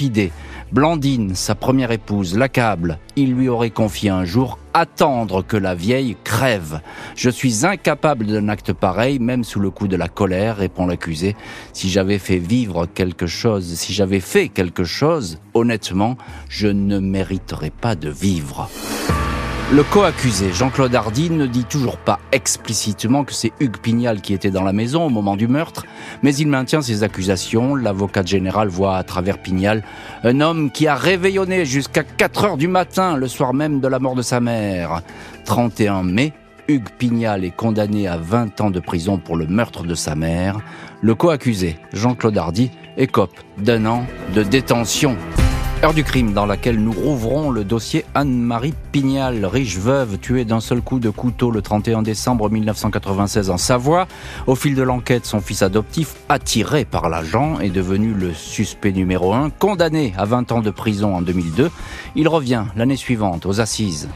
Blandine, 0.71 1.35
sa 1.35 1.55
première 1.55 1.91
épouse, 1.91 2.37
l'accable. 2.37 2.99
Il 3.15 3.33
lui 3.33 3.49
aurait 3.49 3.71
confié 3.71 4.09
un 4.09 4.23
jour 4.23 4.59
attendre 4.73 5.43
que 5.43 5.57
la 5.57 5.75
vieille 5.75 6.15
crève. 6.23 6.81
Je 7.15 7.29
suis 7.29 7.65
incapable 7.65 8.25
d'un 8.27 8.49
acte 8.49 8.71
pareil, 8.71 9.19
même 9.19 9.43
sous 9.43 9.59
le 9.59 9.71
coup 9.71 9.87
de 9.87 9.97
la 9.97 10.07
colère, 10.07 10.57
répond 10.57 10.85
l'accusé. 10.85 11.35
Si 11.73 11.89
j'avais 11.89 12.19
fait 12.19 12.37
vivre 12.37 12.85
quelque 12.85 13.27
chose, 13.27 13.73
si 13.73 13.93
j'avais 13.93 14.19
fait 14.21 14.47
quelque 14.47 14.83
chose, 14.83 15.39
honnêtement, 15.53 16.17
je 16.49 16.67
ne 16.67 16.99
mériterais 16.99 17.71
pas 17.71 17.95
de 17.95 18.09
vivre. 18.09 18.69
Le 19.71 19.83
co-accusé, 19.83 20.51
Jean-Claude 20.51 20.95
Hardy, 20.95 21.29
ne 21.29 21.45
dit 21.45 21.63
toujours 21.63 21.97
pas 21.97 22.19
explicitement 22.31 23.23
que 23.23 23.33
c'est 23.35 23.51
Hugues 23.59 23.77
Pignal 23.77 24.19
qui 24.19 24.33
était 24.33 24.49
dans 24.49 24.63
la 24.63 24.73
maison 24.73 25.05
au 25.05 25.09
moment 25.09 25.35
du 25.35 25.47
meurtre, 25.47 25.85
mais 26.23 26.35
il 26.35 26.47
maintient 26.47 26.81
ses 26.81 27.03
accusations. 27.03 27.75
L'avocat 27.75 28.25
général 28.25 28.67
voit 28.67 28.97
à 28.97 29.03
travers 29.03 29.37
Pignal 29.37 29.83
un 30.23 30.41
homme 30.41 30.71
qui 30.71 30.87
a 30.87 30.95
réveillonné 30.95 31.65
jusqu'à 31.65 32.03
4 32.03 32.45
heures 32.45 32.57
du 32.57 32.67
matin 32.67 33.15
le 33.15 33.27
soir 33.27 33.53
même 33.53 33.79
de 33.79 33.87
la 33.87 33.99
mort 33.99 34.15
de 34.15 34.23
sa 34.23 34.39
mère. 34.39 35.03
31 35.45 36.01
mai, 36.01 36.33
Hugues 36.67 36.89
Pignal 36.97 37.45
est 37.45 37.55
condamné 37.55 38.07
à 38.07 38.17
20 38.17 38.61
ans 38.61 38.71
de 38.71 38.79
prison 38.79 39.19
pour 39.19 39.37
le 39.37 39.45
meurtre 39.45 39.83
de 39.83 39.93
sa 39.93 40.15
mère. 40.15 40.61
Le 41.03 41.13
co-accusé, 41.13 41.77
Jean-Claude 41.93 42.39
Hardy, 42.39 42.71
écope 42.97 43.37
d'un 43.59 43.85
an 43.85 44.07
de 44.33 44.41
détention. 44.41 45.15
Heure 45.81 45.93
du 45.93 46.03
crime 46.03 46.33
dans 46.33 46.45
laquelle 46.45 46.77
nous 46.77 46.91
rouvrons 46.91 47.51
le 47.51 47.63
dossier 47.63 48.03
Anne-Marie 48.13 48.73
Pignal, 48.91 49.45
riche 49.45 49.77
veuve 49.77 50.17
tuée 50.17 50.43
d'un 50.43 50.59
seul 50.59 50.81
coup 50.81 50.99
de 50.99 51.09
couteau 51.09 51.51
le 51.51 51.61
31 51.61 52.01
décembre 52.01 52.49
1996 52.49 53.49
en 53.49 53.55
Savoie. 53.55 54.05
Au 54.45 54.55
fil 54.55 54.75
de 54.75 54.83
l'enquête, 54.83 55.25
son 55.25 55.39
fils 55.39 55.61
adoptif, 55.61 56.15
attiré 56.27 56.83
par 56.83 57.07
l'agent, 57.07 57.61
est 57.61 57.69
devenu 57.69 58.13
le 58.13 58.33
suspect 58.33 58.91
numéro 58.91 59.33
un, 59.33 59.49
condamné 59.49 60.13
à 60.17 60.25
20 60.25 60.51
ans 60.51 60.61
de 60.61 60.69
prison 60.69 61.15
en 61.15 61.21
2002. 61.21 61.71
Il 62.17 62.27
revient 62.27 62.65
l'année 62.75 62.97
suivante 62.97 63.45
aux 63.45 63.61
assises. 63.61 64.09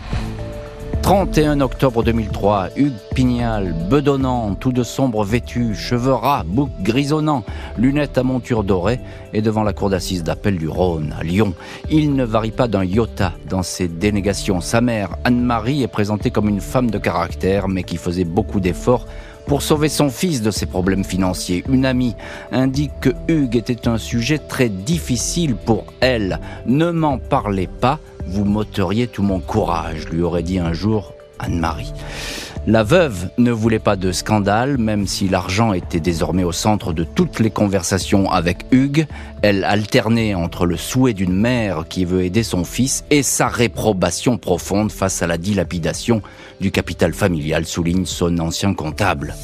31 1.04 1.60
octobre 1.60 2.02
2003, 2.02 2.70
Hugues 2.78 2.94
Pignal, 3.14 3.76
bedonnant, 3.90 4.56
tout 4.56 4.72
de 4.72 4.84
sombre 4.84 5.26
vêtu, 5.26 5.76
cheveux 5.76 6.14
ras, 6.14 6.46
bouc 6.46 6.70
grisonnant, 6.82 7.44
lunettes 7.78 8.18
à 8.18 8.24
monture 8.24 8.64
dorée, 8.64 9.02
est 9.34 9.42
devant 9.42 9.64
la 9.64 9.74
cour 9.74 9.90
d'assises 9.90 10.24
d'appel 10.24 10.58
du 10.58 10.70
Rhône, 10.70 11.14
à 11.20 11.24
Lyon. 11.26 11.56
Il 11.92 12.16
ne 12.16 12.24
varie 12.24 12.52
pas 12.52 12.70
d'un 12.70 12.86
iota 12.86 13.34
dans 13.50 13.64
ses 13.64 13.90
dénégations. 13.90 14.62
Sa 14.62 14.80
mère, 14.80 15.18
Anne-Marie, 15.26 15.84
est 15.84 15.90
présentée 15.90 16.32
comme 16.32 16.48
une 16.48 16.62
femme 16.62 16.90
de 16.90 16.98
caractère, 16.98 17.68
mais 17.68 17.84
qui 17.84 17.98
faisait 17.98 18.24
beaucoup 18.24 18.62
d'efforts 18.62 19.06
pour 19.46 19.62
sauver 19.62 19.90
son 19.90 20.10
fils 20.10 20.42
de 20.42 20.52
ses 20.52 20.66
problèmes 20.66 21.04
financiers. 21.04 21.66
Une 21.70 21.86
amie 21.86 22.16
indique 22.54 22.98
que 23.02 23.10
Hugues 23.28 23.58
était 23.58 23.90
un 23.90 23.98
sujet 23.98 24.38
très 24.38 24.70
difficile 24.70 25.56
pour 25.56 25.84
elle. 26.00 26.40
Ne 26.66 26.92
m'en 26.92 27.18
parlez 27.18 27.68
pas, 27.68 28.00
vous 28.28 28.46
m'ôteriez 28.46 29.08
tout 29.08 29.24
mon 29.24 29.40
courage, 29.40 30.08
lui 30.10 30.22
aurait 30.22 30.44
dit 30.44 30.60
un 30.60 30.74
jour 30.74 31.14
Anne-Marie. 31.40 31.94
La 32.66 32.84
veuve 32.84 33.28
ne 33.38 33.52
voulait 33.52 33.78
pas 33.78 33.98
de 33.98 34.14
scandale, 34.14 34.78
même 34.78 35.06
si 35.06 35.28
l'argent 35.28 35.74
était 35.74 36.00
désormais 36.00 36.46
au 36.46 36.54
centre 36.54 36.94
de 36.94 37.04
toutes 37.04 37.42
les 37.42 37.50
conversations 37.50 38.32
avec 38.32 38.66
Hugues. 38.72 39.06
Elle 39.42 39.66
alternait 39.66 40.34
entre 40.34 40.66
le 40.66 40.78
souhait 40.78 41.14
d'une 41.14 41.36
mère 41.36 41.84
qui 41.90 42.06
veut 42.06 42.24
aider 42.24 42.44
son 42.44 42.64
fils 42.64 43.04
et 43.10 43.22
sa 43.22 43.50
réprobation 43.50 44.38
profonde 44.38 44.94
face 44.94 45.22
à 45.22 45.28
la 45.28 45.38
dilapidation 45.38 46.22
du 46.62 46.72
capital 46.72 47.14
familial, 47.14 47.66
souligne 47.66 48.06
son 48.06 48.40
ancien 48.40 48.74
comptable. 48.74 49.36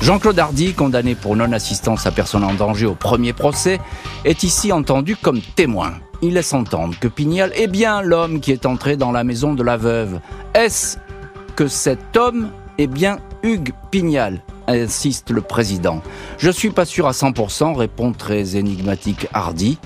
Jean-Claude 0.00 0.38
Hardy, 0.38 0.72
condamné 0.72 1.14
pour 1.14 1.36
non-assistance 1.36 2.06
à 2.06 2.12
personne 2.12 2.44
en 2.44 2.54
danger 2.54 2.86
au 2.86 2.94
premier 2.94 3.34
procès, 3.34 3.78
est 4.24 4.42
ici 4.42 4.72
entendu 4.72 5.16
comme 5.16 5.42
témoin 5.54 5.92
il 6.22 6.34
laisse 6.34 6.54
entendre 6.54 6.94
que 6.98 7.08
Pignal 7.08 7.52
est 7.54 7.66
bien 7.66 8.00
l'homme 8.00 8.40
qui 8.40 8.52
est 8.52 8.64
entré 8.64 8.96
dans 8.96 9.12
la 9.12 9.24
maison 9.24 9.54
de 9.54 9.62
la 9.62 9.76
veuve. 9.76 10.20
Est-ce 10.54 10.96
que 11.56 11.66
cet 11.66 12.16
homme 12.16 12.50
est 12.78 12.86
bien 12.86 13.18
Hugues 13.42 13.72
Pignal 13.90 14.40
insiste 14.68 15.30
le 15.30 15.40
président. 15.40 16.00
Je 16.38 16.50
suis 16.50 16.70
pas 16.70 16.84
sûr 16.84 17.06
à 17.06 17.10
100%, 17.10 17.74
répond 17.74 18.12
très 18.12 18.56
énigmatique 18.56 19.26
Hardy. 19.32 19.78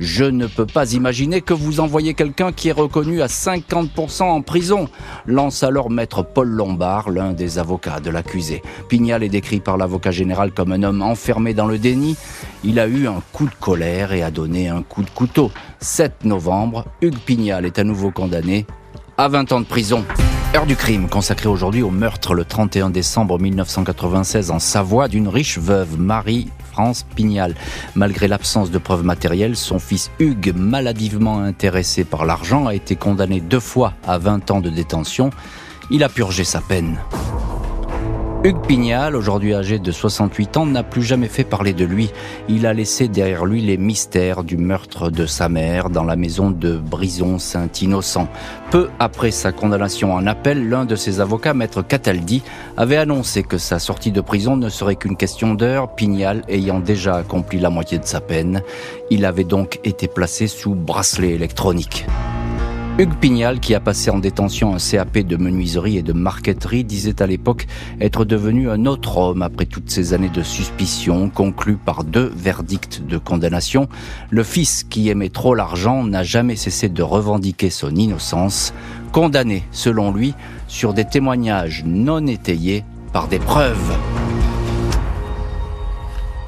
Je 0.00 0.24
ne 0.24 0.46
peux 0.46 0.64
pas 0.64 0.94
imaginer 0.94 1.42
que 1.42 1.52
vous 1.52 1.78
envoyez 1.78 2.14
quelqu'un 2.14 2.52
qui 2.52 2.70
est 2.70 2.72
reconnu 2.72 3.20
à 3.20 3.26
50% 3.26 4.22
en 4.22 4.40
prison, 4.40 4.88
lance 5.26 5.62
alors 5.62 5.90
maître 5.90 6.22
Paul 6.22 6.48
Lombard, 6.48 7.10
l'un 7.10 7.34
des 7.34 7.58
avocats 7.58 8.00
de 8.00 8.08
l'accusé. 8.08 8.62
Pignal 8.88 9.22
est 9.22 9.28
décrit 9.28 9.60
par 9.60 9.76
l'avocat 9.76 10.10
général 10.10 10.52
comme 10.52 10.72
un 10.72 10.84
homme 10.84 11.02
enfermé 11.02 11.52
dans 11.52 11.66
le 11.66 11.76
déni. 11.76 12.16
Il 12.64 12.80
a 12.80 12.86
eu 12.86 13.08
un 13.08 13.22
coup 13.34 13.44
de 13.44 13.54
colère 13.60 14.14
et 14.14 14.22
a 14.22 14.30
donné 14.30 14.68
un 14.68 14.82
coup 14.82 15.02
de 15.02 15.10
couteau. 15.10 15.50
7 15.80 16.24
novembre, 16.24 16.86
Hugues 17.02 17.18
Pignal 17.18 17.66
est 17.66 17.78
à 17.78 17.84
nouveau 17.84 18.10
condamné 18.10 18.64
à 19.18 19.28
20 19.28 19.52
ans 19.52 19.60
de 19.60 19.66
prison. 19.66 20.02
Heure 20.56 20.64
du 20.64 20.76
crime 20.76 21.10
consacrée 21.10 21.48
aujourd'hui 21.48 21.82
au 21.82 21.90
meurtre 21.90 22.32
le 22.32 22.46
31 22.46 22.88
décembre 22.88 23.38
1996 23.38 24.50
en 24.50 24.58
Savoie 24.60 25.08
d'une 25.08 25.28
riche 25.28 25.58
veuve, 25.58 26.00
Marie 26.00 26.48
France 26.72 27.04
Pignal. 27.14 27.54
Malgré 27.94 28.28
l'absence 28.28 28.70
de 28.70 28.78
preuves 28.78 29.04
matérielles, 29.04 29.56
son 29.56 29.78
fils 29.78 30.10
Hugues, 30.18 30.54
maladivement 30.56 31.40
intéressé 31.40 32.04
par 32.04 32.24
l'argent, 32.24 32.66
a 32.66 32.74
été 32.74 32.96
condamné 32.96 33.40
deux 33.40 33.60
fois 33.60 33.94
à 34.06 34.18
20 34.18 34.50
ans 34.50 34.60
de 34.60 34.70
détention. 34.70 35.30
Il 35.90 36.04
a 36.04 36.08
purgé 36.08 36.44
sa 36.44 36.60
peine. 36.60 36.98
Hugues 38.42 38.66
Pignal, 38.66 39.16
aujourd'hui 39.16 39.52
âgé 39.52 39.78
de 39.78 39.92
68 39.92 40.56
ans, 40.56 40.64
n'a 40.64 40.82
plus 40.82 41.02
jamais 41.02 41.28
fait 41.28 41.44
parler 41.44 41.74
de 41.74 41.84
lui. 41.84 42.10
Il 42.48 42.64
a 42.64 42.72
laissé 42.72 43.06
derrière 43.06 43.44
lui 43.44 43.60
les 43.60 43.76
mystères 43.76 44.44
du 44.44 44.56
meurtre 44.56 45.10
de 45.10 45.26
sa 45.26 45.50
mère 45.50 45.90
dans 45.90 46.04
la 46.04 46.16
maison 46.16 46.50
de 46.50 46.78
Brison-Saint-Innocent. 46.78 48.28
Peu 48.70 48.88
après 48.98 49.30
sa 49.30 49.52
condamnation 49.52 50.14
en 50.14 50.26
appel, 50.26 50.70
l'un 50.70 50.86
de 50.86 50.96
ses 50.96 51.20
avocats, 51.20 51.52
maître 51.52 51.82
Cataldi, 51.82 52.42
avait 52.78 52.96
annoncé 52.96 53.42
que 53.42 53.58
sa 53.58 53.78
sortie 53.78 54.10
de 54.10 54.22
prison 54.22 54.56
ne 54.56 54.70
serait 54.70 54.96
qu'une 54.96 55.18
question 55.18 55.52
d'heure, 55.52 55.94
Pignal 55.94 56.42
ayant 56.48 56.80
déjà 56.80 57.16
accompli 57.16 57.60
la 57.60 57.68
moitié 57.68 57.98
de 57.98 58.06
sa 58.06 58.22
peine. 58.22 58.62
Il 59.10 59.26
avait 59.26 59.44
donc 59.44 59.80
été 59.84 60.08
placé 60.08 60.46
sous 60.46 60.74
bracelet 60.74 61.32
électronique. 61.32 62.06
Hugues 62.98 63.14
Pignal, 63.18 63.60
qui 63.60 63.74
a 63.74 63.80
passé 63.80 64.10
en 64.10 64.18
détention 64.18 64.74
un 64.74 64.78
CAP 64.78 65.18
de 65.18 65.36
menuiserie 65.36 65.96
et 65.96 66.02
de 66.02 66.12
marqueterie, 66.12 66.84
disait 66.84 67.22
à 67.22 67.26
l'époque 67.26 67.66
être 68.00 68.24
devenu 68.24 68.68
un 68.68 68.84
autre 68.84 69.16
homme 69.16 69.42
après 69.42 69.64
toutes 69.64 69.90
ces 69.90 70.12
années 70.12 70.28
de 70.28 70.42
suspicion, 70.42 71.30
conclues 71.30 71.76
par 71.76 72.04
deux 72.04 72.30
verdicts 72.34 73.06
de 73.06 73.16
condamnation. 73.16 73.88
Le 74.28 74.42
fils, 74.42 74.84
qui 74.84 75.08
aimait 75.08 75.30
trop 75.30 75.54
l'argent, 75.54 76.04
n'a 76.04 76.22
jamais 76.22 76.56
cessé 76.56 76.88
de 76.88 77.02
revendiquer 77.02 77.70
son 77.70 77.94
innocence, 77.94 78.74
condamné, 79.12 79.64
selon 79.70 80.12
lui, 80.12 80.34
sur 80.68 80.92
des 80.92 81.04
témoignages 81.04 81.84
non 81.86 82.26
étayés 82.26 82.84
par 83.12 83.28
des 83.28 83.38
preuves. 83.38 83.96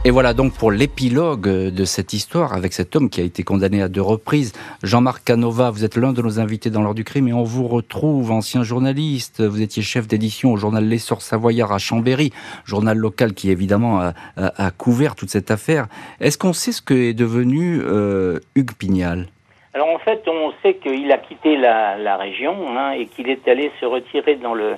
Et 0.04 0.10
voilà 0.10 0.34
donc 0.34 0.52
pour 0.54 0.72
l'épilogue 0.72 1.48
de 1.48 1.84
cette 1.84 2.12
histoire 2.12 2.54
avec 2.54 2.72
cet 2.72 2.96
homme 2.96 3.08
qui 3.08 3.20
a 3.20 3.24
été 3.24 3.44
condamné 3.44 3.80
à 3.80 3.86
deux 3.86 4.02
reprises. 4.02 4.52
Jean-Marc 4.82 5.22
Canova, 5.22 5.70
vous 5.70 5.84
êtes 5.84 5.96
l'un 5.96 6.12
de 6.12 6.20
nos 6.20 6.40
invités 6.40 6.70
dans 6.70 6.82
l'heure 6.82 6.94
du 6.94 7.04
crime 7.04 7.28
et 7.28 7.32
on 7.32 7.44
vous 7.44 7.68
retrouve, 7.68 8.32
ancien 8.32 8.64
journaliste. 8.64 9.40
Vous 9.40 9.62
étiez 9.62 9.80
chef 9.80 10.08
d'édition 10.08 10.50
au 10.50 10.56
journal 10.56 10.84
L'Essor 10.84 11.22
Savoyard 11.22 11.72
à 11.72 11.78
Chambéry, 11.78 12.32
journal 12.64 12.98
local 12.98 13.32
qui 13.32 13.52
évidemment 13.52 14.00
a, 14.36 14.70
couvert 14.72 15.14
toute 15.14 15.30
cette 15.30 15.52
affaire. 15.52 15.86
Est-ce 16.18 16.36
qu'on 16.36 16.52
sait 16.52 16.72
ce 16.72 16.82
que 16.82 16.94
est 16.94 17.14
devenu 17.14 17.80
euh, 17.84 18.40
Hugues 18.56 18.74
Pignal? 18.76 19.28
Alors 19.72 19.88
en 19.88 20.00
fait, 20.00 20.24
on 20.26 20.52
sait 20.64 20.74
qu'il 20.82 21.12
a 21.12 21.18
quitté 21.18 21.56
la, 21.56 22.16
région 22.16 22.76
hein, 22.76 22.90
et 22.90 23.06
qu'il 23.06 23.28
est 23.28 23.46
allé 23.46 23.70
se 23.80 23.86
retirer 23.86 24.34
dans 24.34 24.54
le, 24.54 24.74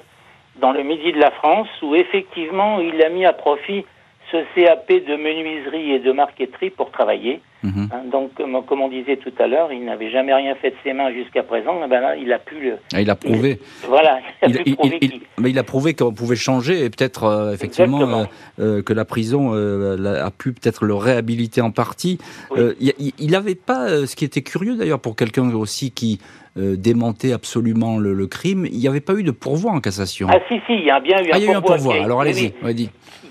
dans 0.60 0.72
le 0.72 0.82
midi 0.82 1.12
de 1.12 1.18
la 1.18 1.30
France 1.30 1.68
où 1.80 1.94
effectivement 1.94 2.78
il 2.80 3.02
a 3.02 3.08
mis 3.08 3.24
à 3.24 3.32
profit 3.32 3.86
ce 4.34 4.42
CAP 4.54 4.88
de 4.88 5.16
menuiserie 5.16 5.92
et 5.92 5.98
de 6.00 6.10
marqueterie 6.10 6.70
pour 6.70 6.90
travailler. 6.90 7.40
Mhm. 7.64 7.88
Hein, 7.90 8.02
donc, 8.12 8.34
comme, 8.34 8.82
on 8.82 8.88
disait 8.88 9.16
tout 9.16 9.32
à 9.38 9.46
l'heure, 9.46 9.72
il 9.72 9.84
n'avait 9.84 10.10
jamais 10.10 10.34
rien 10.34 10.54
fait 10.56 10.70
de 10.70 10.76
ses 10.84 10.92
mains 10.92 11.10
jusqu'à 11.12 11.42
présent. 11.42 11.80
Ben 11.88 12.00
là, 12.00 12.14
il 12.14 12.30
a 12.30 12.38
pu 12.38 12.60
le. 12.60 12.76
Ah, 12.92 13.00
il 13.00 13.08
a 13.08 13.16
prouvé. 13.16 13.58
voilà. 13.88 14.18
Il 14.46 14.58
a, 14.58 14.62
il, 14.66 15.20
mais 15.38 15.50
il 15.50 15.58
a 15.58 15.62
prouvé 15.62 15.94
qu'on 15.94 16.12
pouvait 16.12 16.36
changer 16.36 16.84
et 16.84 16.90
peut-être 16.90 17.24
euh, 17.24 17.52
effectivement 17.54 18.02
euh, 18.02 18.24
euh, 18.60 18.82
que 18.82 18.92
la 18.92 19.06
prison 19.06 19.52
a 19.54 20.30
pu 20.30 20.52
peut-être 20.52 20.84
le 20.84 20.94
réhabiliter 20.94 21.62
en 21.62 21.70
partie. 21.70 22.18
il 22.56 23.30
n'avait 23.30 23.54
pas, 23.54 24.06
ce 24.06 24.14
qui 24.16 24.26
était 24.26 24.42
curieux 24.42 24.76
d'ailleurs 24.76 25.00
pour 25.00 25.16
quelqu'un 25.16 25.50
aussi 25.54 25.92
qui 25.92 26.20
démentait 26.56 27.32
absolument 27.32 27.96
le, 27.98 28.26
crime, 28.26 28.66
il 28.66 28.78
n'y 28.78 28.86
avait 28.86 29.00
pas 29.00 29.14
eu 29.14 29.22
de 29.22 29.30
pourvoi 29.30 29.72
en 29.72 29.80
cassation. 29.80 30.28
Ah 30.30 30.38
si, 30.48 30.60
si, 30.66 30.74
il 30.74 30.84
y 30.84 30.90
a 30.90 31.00
bien 31.00 31.22
eu 31.22 31.30
ah, 31.32 31.36
un, 31.36 31.38
il 31.38 31.44
y 31.44 31.48
a 31.48 31.52
eu 31.52 31.54
un 31.54 31.62
pourvoi. 31.62 31.96
Alors 32.02 32.20
allez-y, 32.20 32.52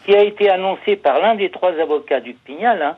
qui 0.06 0.16
a 0.16 0.24
été 0.24 0.50
annoncé 0.50 0.96
par 0.96 1.20
l'un 1.20 1.36
des 1.36 1.50
trois 1.50 1.72
avocats 1.80 2.20
du 2.20 2.34
Pignal, 2.34 2.82
hein, 2.82 2.98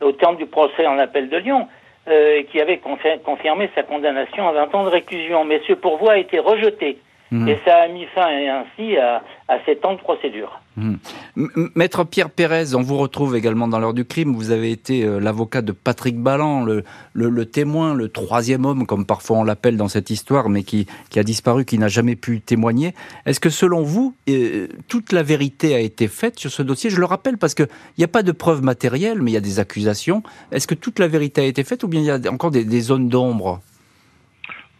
au 0.00 0.12
terme 0.12 0.36
du 0.36 0.46
procès 0.46 0.86
en 0.86 0.98
appel 0.98 1.28
de 1.28 1.36
Lyon, 1.36 1.68
euh, 2.08 2.42
qui 2.44 2.60
avait 2.60 2.80
confirmé 3.24 3.68
sa 3.74 3.82
condamnation 3.82 4.48
à 4.48 4.52
20 4.52 4.74
ans 4.74 4.84
de 4.84 4.90
réclusion. 4.90 5.44
Mais 5.44 5.60
ce 5.66 5.72
pourvoi 5.72 6.12
a 6.12 6.18
été 6.18 6.38
rejeté. 6.38 6.98
Mhm. 7.30 7.48
Et 7.48 7.58
ça 7.64 7.82
a 7.82 7.88
mis 7.88 8.06
fin 8.14 8.26
ainsi 8.26 8.96
à, 8.96 9.22
à 9.48 9.58
7 9.64 9.84
ans 9.84 9.94
de 9.94 10.00
procédure. 10.00 10.60
Mhm. 10.76 10.98
Maître 11.74 12.04
Pierre 12.04 12.30
Pérez, 12.30 12.74
on 12.74 12.82
vous 12.82 12.96
retrouve 12.98 13.34
également 13.34 13.66
dans 13.66 13.78
l'heure 13.78 13.94
du 13.94 14.04
crime. 14.04 14.34
Vous 14.34 14.50
avez 14.50 14.70
été 14.70 15.04
euh, 15.04 15.18
l'avocat 15.18 15.62
de 15.62 15.72
Patrick 15.72 16.18
Ballan, 16.18 16.64
le, 16.64 16.84
le, 17.14 17.46
témoin, 17.46 17.94
le 17.94 18.08
troisième 18.08 18.64
homme, 18.64 18.86
comme 18.86 19.06
parfois 19.06 19.38
on 19.38 19.44
l'appelle 19.44 19.76
dans 19.76 19.88
cette 19.88 20.10
histoire, 20.10 20.48
mais 20.48 20.62
qui, 20.62 20.86
qui 21.10 21.18
a 21.18 21.24
disparu, 21.24 21.64
qui 21.64 21.78
n'a 21.78 21.88
jamais 21.88 22.14
pu 22.14 22.40
témoigner. 22.40 22.94
Est-ce 23.24 23.40
que 23.40 23.50
selon 23.50 23.82
vous, 23.82 24.14
euh, 24.28 24.68
toute 24.88 25.12
la 25.12 25.22
vérité 25.22 25.74
a 25.74 25.80
été 25.80 26.08
faite 26.08 26.38
sur 26.38 26.50
ce 26.50 26.62
dossier? 26.62 26.90
Je 26.90 27.00
le 27.00 27.06
rappelle 27.06 27.38
parce 27.38 27.54
qu'il 27.54 27.68
n'y 27.98 28.04
a 28.04 28.08
pas 28.08 28.22
de 28.22 28.32
preuves 28.32 28.62
matérielles, 28.62 29.20
mais 29.22 29.32
il 29.32 29.34
y 29.34 29.38
a 29.38 29.40
des 29.40 29.58
accusations. 29.58 30.22
Est-ce 30.52 30.66
que 30.66 30.74
toute 30.74 30.98
la 30.98 31.08
vérité 31.08 31.40
a 31.40 31.44
été 31.44 31.64
faite 31.64 31.82
ou 31.82 31.88
bien 31.88 32.00
il 32.00 32.06
y 32.06 32.10
a 32.10 32.32
encore 32.32 32.50
des, 32.50 32.64
des 32.64 32.80
zones 32.80 33.08
d'ombre? 33.08 33.60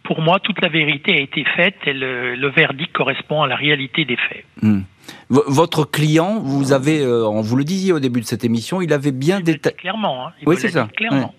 Pour 0.07 0.21
moi, 0.21 0.39
toute 0.39 0.61
la 0.61 0.69
vérité 0.69 1.11
a 1.11 1.19
été 1.19 1.43
faite 1.57 1.75
et 1.85 1.91
le, 1.91 2.47
verdict 2.47 2.93
correspond 2.93 3.43
à 3.43 3.47
la 3.47 3.57
réalité 3.57 4.05
des 4.05 4.15
faits. 4.15 4.45
Hmm. 4.61 4.81
Votre 5.29 5.83
client, 5.83 6.39
vous 6.39 6.71
avez, 6.71 7.01
euh, 7.01 7.27
on 7.27 7.41
vous 7.41 7.57
le 7.57 7.65
disiez 7.65 7.91
au 7.91 7.99
début 7.99 8.21
de 8.21 8.25
cette 8.25 8.45
émission, 8.45 8.81
il 8.81 8.93
avait 8.93 9.11
bien 9.11 9.41
détaillé. 9.41 9.75
Clairement, 9.75 10.27
hein. 10.27 10.31
oui, 10.45 10.55
c'est 10.57 10.69
ça. 10.69 10.87
Clairement. 10.95 11.35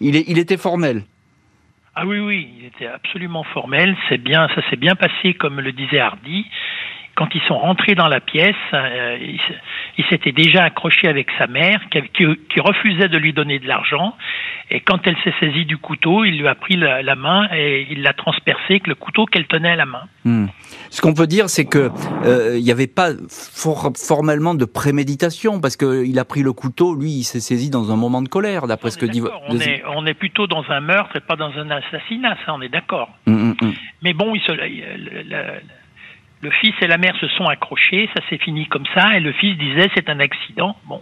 Il, 0.00 0.16
est, 0.16 0.24
il 0.26 0.38
était 0.38 0.56
formel. 0.56 1.04
Ah 1.94 2.04
oui, 2.04 2.18
oui, 2.18 2.48
il 2.58 2.66
était 2.66 2.88
absolument 2.88 3.44
formel. 3.44 3.96
C'est 4.08 4.18
bien, 4.18 4.48
ça 4.54 4.68
s'est 4.68 4.76
bien 4.76 4.96
passé, 4.96 5.34
comme 5.34 5.60
le 5.60 5.72
disait 5.72 6.00
Hardy 6.00 6.44
quand 7.16 7.34
ils 7.34 7.40
sont 7.48 7.58
rentrés 7.58 7.94
dans 7.94 8.08
la 8.08 8.20
pièce, 8.20 8.54
euh, 8.74 9.16
il, 9.96 10.04
s'était 10.10 10.32
déjà 10.32 10.64
accroché 10.64 11.08
avec 11.08 11.28
sa 11.38 11.46
mère, 11.46 11.80
qui, 11.90 12.60
refusait 12.60 13.08
de 13.08 13.16
lui 13.16 13.32
donner 13.32 13.58
de 13.58 13.66
l'argent. 13.66 14.14
Et 14.70 14.80
quand 14.80 14.98
elle 15.06 15.16
s'est 15.24 15.32
saisie 15.40 15.64
du 15.64 15.78
couteau, 15.78 16.24
il 16.24 16.38
lui 16.38 16.46
a 16.46 16.54
pris 16.54 16.76
la, 16.76 17.14
main 17.14 17.48
et 17.54 17.86
il 17.90 18.02
l'a 18.02 18.12
transpercé 18.12 18.64
avec 18.70 18.86
le 18.86 18.94
couteau 18.94 19.24
qu'elle 19.24 19.46
tenait 19.46 19.70
à 19.70 19.76
la 19.76 19.86
main. 19.86 20.02
Hmm. 20.24 20.46
Ce 20.90 21.00
qu'on 21.00 21.14
peut 21.14 21.26
dire, 21.26 21.48
c'est 21.48 21.64
que 21.64 21.90
euh, 22.24 22.56
il 22.58 22.64
n'y 22.64 22.70
avait 22.70 22.86
pas 22.86 23.10
formellement 23.96 24.54
de 24.54 24.66
préméditation, 24.66 25.60
parce 25.60 25.76
qu'il 25.76 26.18
a 26.18 26.24
pris 26.24 26.42
le 26.42 26.52
couteau, 26.52 26.94
lui, 26.94 27.10
il 27.10 27.24
s'est 27.24 27.40
saisi 27.40 27.70
dans 27.70 27.92
un 27.92 27.96
moment 27.96 28.20
de 28.20 28.28
colère, 28.28 28.66
d'après 28.66 28.90
ce 28.90 28.98
que 28.98 29.06
dit. 29.06 29.22
On, 29.48 29.58
est, 29.58 29.82
on 29.88 30.04
est 30.04 30.14
plutôt 30.14 30.46
dans 30.46 30.64
un 30.68 30.80
meurtre 30.80 31.16
et 31.16 31.20
pas 31.20 31.36
dans 31.36 31.52
un 31.56 31.70
assassinat, 31.70 32.36
ça, 32.44 32.52
on 32.52 32.60
est 32.60 32.68
d'accord. 32.68 33.08
Hmm, 33.26 33.52
hmm, 33.52 33.72
Mais 34.02 34.12
bon, 34.12 34.34
il 34.34 34.40
se, 34.42 34.52
le 36.46 36.52
fils 36.52 36.74
et 36.80 36.86
la 36.86 36.96
mère 36.96 37.16
se 37.20 37.26
sont 37.26 37.46
accrochés, 37.46 38.08
ça 38.14 38.22
s'est 38.28 38.38
fini 38.38 38.66
comme 38.66 38.86
ça, 38.94 39.16
et 39.16 39.20
le 39.20 39.32
fils 39.32 39.58
disait 39.58 39.90
c'est 39.96 40.08
un 40.08 40.20
accident. 40.20 40.76
Bon. 40.86 41.00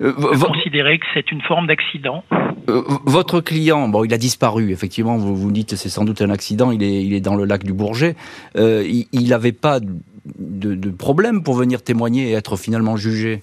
Euh, 0.00 0.12
considérer 0.38 0.98
que 0.98 1.06
c'est 1.14 1.32
une 1.32 1.40
forme 1.40 1.66
d'accident. 1.66 2.22
Euh, 2.68 2.82
votre 3.06 3.40
client, 3.40 3.88
bon, 3.88 4.04
il 4.04 4.12
a 4.12 4.18
disparu, 4.18 4.72
effectivement, 4.72 5.16
vous 5.16 5.34
vous 5.34 5.52
dites 5.52 5.76
c'est 5.76 5.88
sans 5.88 6.04
doute 6.04 6.20
un 6.20 6.28
accident, 6.28 6.70
il 6.70 6.82
est, 6.82 7.02
il 7.02 7.14
est 7.14 7.20
dans 7.20 7.34
le 7.34 7.46
lac 7.46 7.64
du 7.64 7.72
Bourget. 7.72 8.14
Euh, 8.56 8.84
il 8.86 9.28
n'avait 9.28 9.52
pas 9.52 9.80
de, 9.80 10.74
de, 10.74 10.90
problème 10.90 11.42
pour 11.42 11.54
venir 11.54 11.82
témoigner 11.82 12.30
et 12.30 12.32
être 12.32 12.56
finalement 12.56 12.96
jugé? 12.96 13.42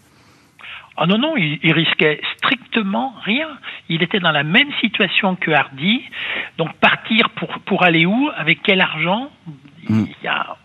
Ah 0.97 1.07
non, 1.07 1.17
non, 1.17 1.37
il, 1.37 1.57
il, 1.63 1.71
risquait 1.71 2.21
strictement 2.37 3.13
rien. 3.23 3.47
Il 3.89 4.03
était 4.03 4.19
dans 4.19 4.31
la 4.31 4.43
même 4.43 4.71
situation 4.81 5.35
que 5.35 5.49
Hardy. 5.49 6.01
Donc 6.59 6.73
partir 6.73 7.29
pour, 7.31 7.49
pour 7.65 7.83
aller 7.83 8.05
où? 8.05 8.29
Avec 8.37 8.59
quel 8.61 8.81
argent? 8.81 9.31
Il 9.89 10.15
y 10.23 10.27
a 10.27 10.57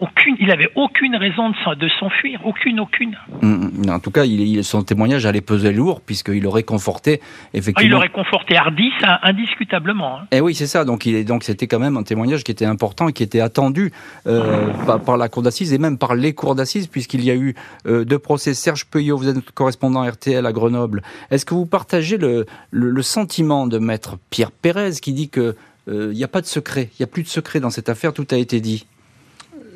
aucune, 0.00 0.36
il 0.40 0.50
avait 0.50 0.70
aucune 0.74 1.16
raison 1.16 1.50
de 1.50 1.88
s'enfuir, 2.00 2.40
aucune, 2.44 2.80
aucune. 2.80 3.16
Mm, 3.42 3.86
mm. 3.86 3.90
en 3.90 3.98
tout 3.98 4.10
cas, 4.10 4.24
il, 4.24 4.62
son 4.64 4.82
témoignage 4.82 5.26
allait 5.26 5.40
peser 5.40 5.72
lourd 5.72 6.00
puisqu'il 6.00 6.46
aurait 6.46 6.62
conforté 6.62 7.20
effectivement. 7.54 7.90
il 7.90 7.94
aurait 7.94 8.08
conforté 8.08 8.56
Hardy, 8.56 8.90
ça 9.00 9.18
indiscutablement. 9.22 10.18
Hein. 10.18 10.26
Et 10.30 10.36
eh 10.36 10.40
oui, 10.40 10.54
c'est 10.54 10.66
ça. 10.66 10.84
Donc 10.84 11.06
il 11.06 11.14
est 11.14 11.24
donc 11.24 11.44
c'était 11.44 11.66
quand 11.66 11.78
même 11.78 11.96
un 11.96 12.02
témoignage 12.02 12.44
qui 12.44 12.52
était 12.52 12.64
important 12.64 13.08
et 13.08 13.12
qui 13.12 13.22
était 13.22 13.40
attendu 13.40 13.92
euh, 14.26 14.68
par, 15.04 15.16
la 15.16 15.28
cour 15.28 15.42
d'assises 15.42 15.72
et 15.72 15.78
même 15.78 15.98
par 15.98 16.14
les 16.14 16.32
cours 16.34 16.54
d'assises 16.54 16.86
puisqu'il 16.86 17.24
y 17.24 17.30
a 17.30 17.34
eu 17.34 17.54
euh, 17.86 18.04
deux 18.04 18.18
procès. 18.18 18.54
Serge 18.54 18.86
Peuillot, 18.86 19.16
vous 19.16 19.28
êtes 19.28 19.50
correspondant 19.52 20.08
RTL 20.08 20.44
à 20.44 20.52
Grenoble. 20.52 21.02
Est-ce 21.30 21.44
que 21.44 21.54
vous 21.54 21.66
partagez 21.66 22.18
le, 22.18 22.46
le, 22.70 23.02
sentiment 23.02 23.66
de 23.66 23.78
maître 23.78 24.16
Pierre 24.30 24.50
Pérez 24.50 24.92
qui 25.00 25.12
dit 25.12 25.28
que 25.28 25.56
il 25.88 26.16
n'y 26.16 26.24
a 26.24 26.28
pas 26.28 26.40
de 26.40 26.46
secret, 26.46 26.90
il 26.92 27.02
n'y 27.02 27.04
a 27.04 27.06
plus 27.06 27.22
de 27.22 27.28
secret 27.28 27.60
dans 27.60 27.70
cette 27.70 27.88
affaire, 27.88 28.12
tout 28.12 28.26
a 28.30 28.36
été 28.36 28.60
dit. 28.60 28.86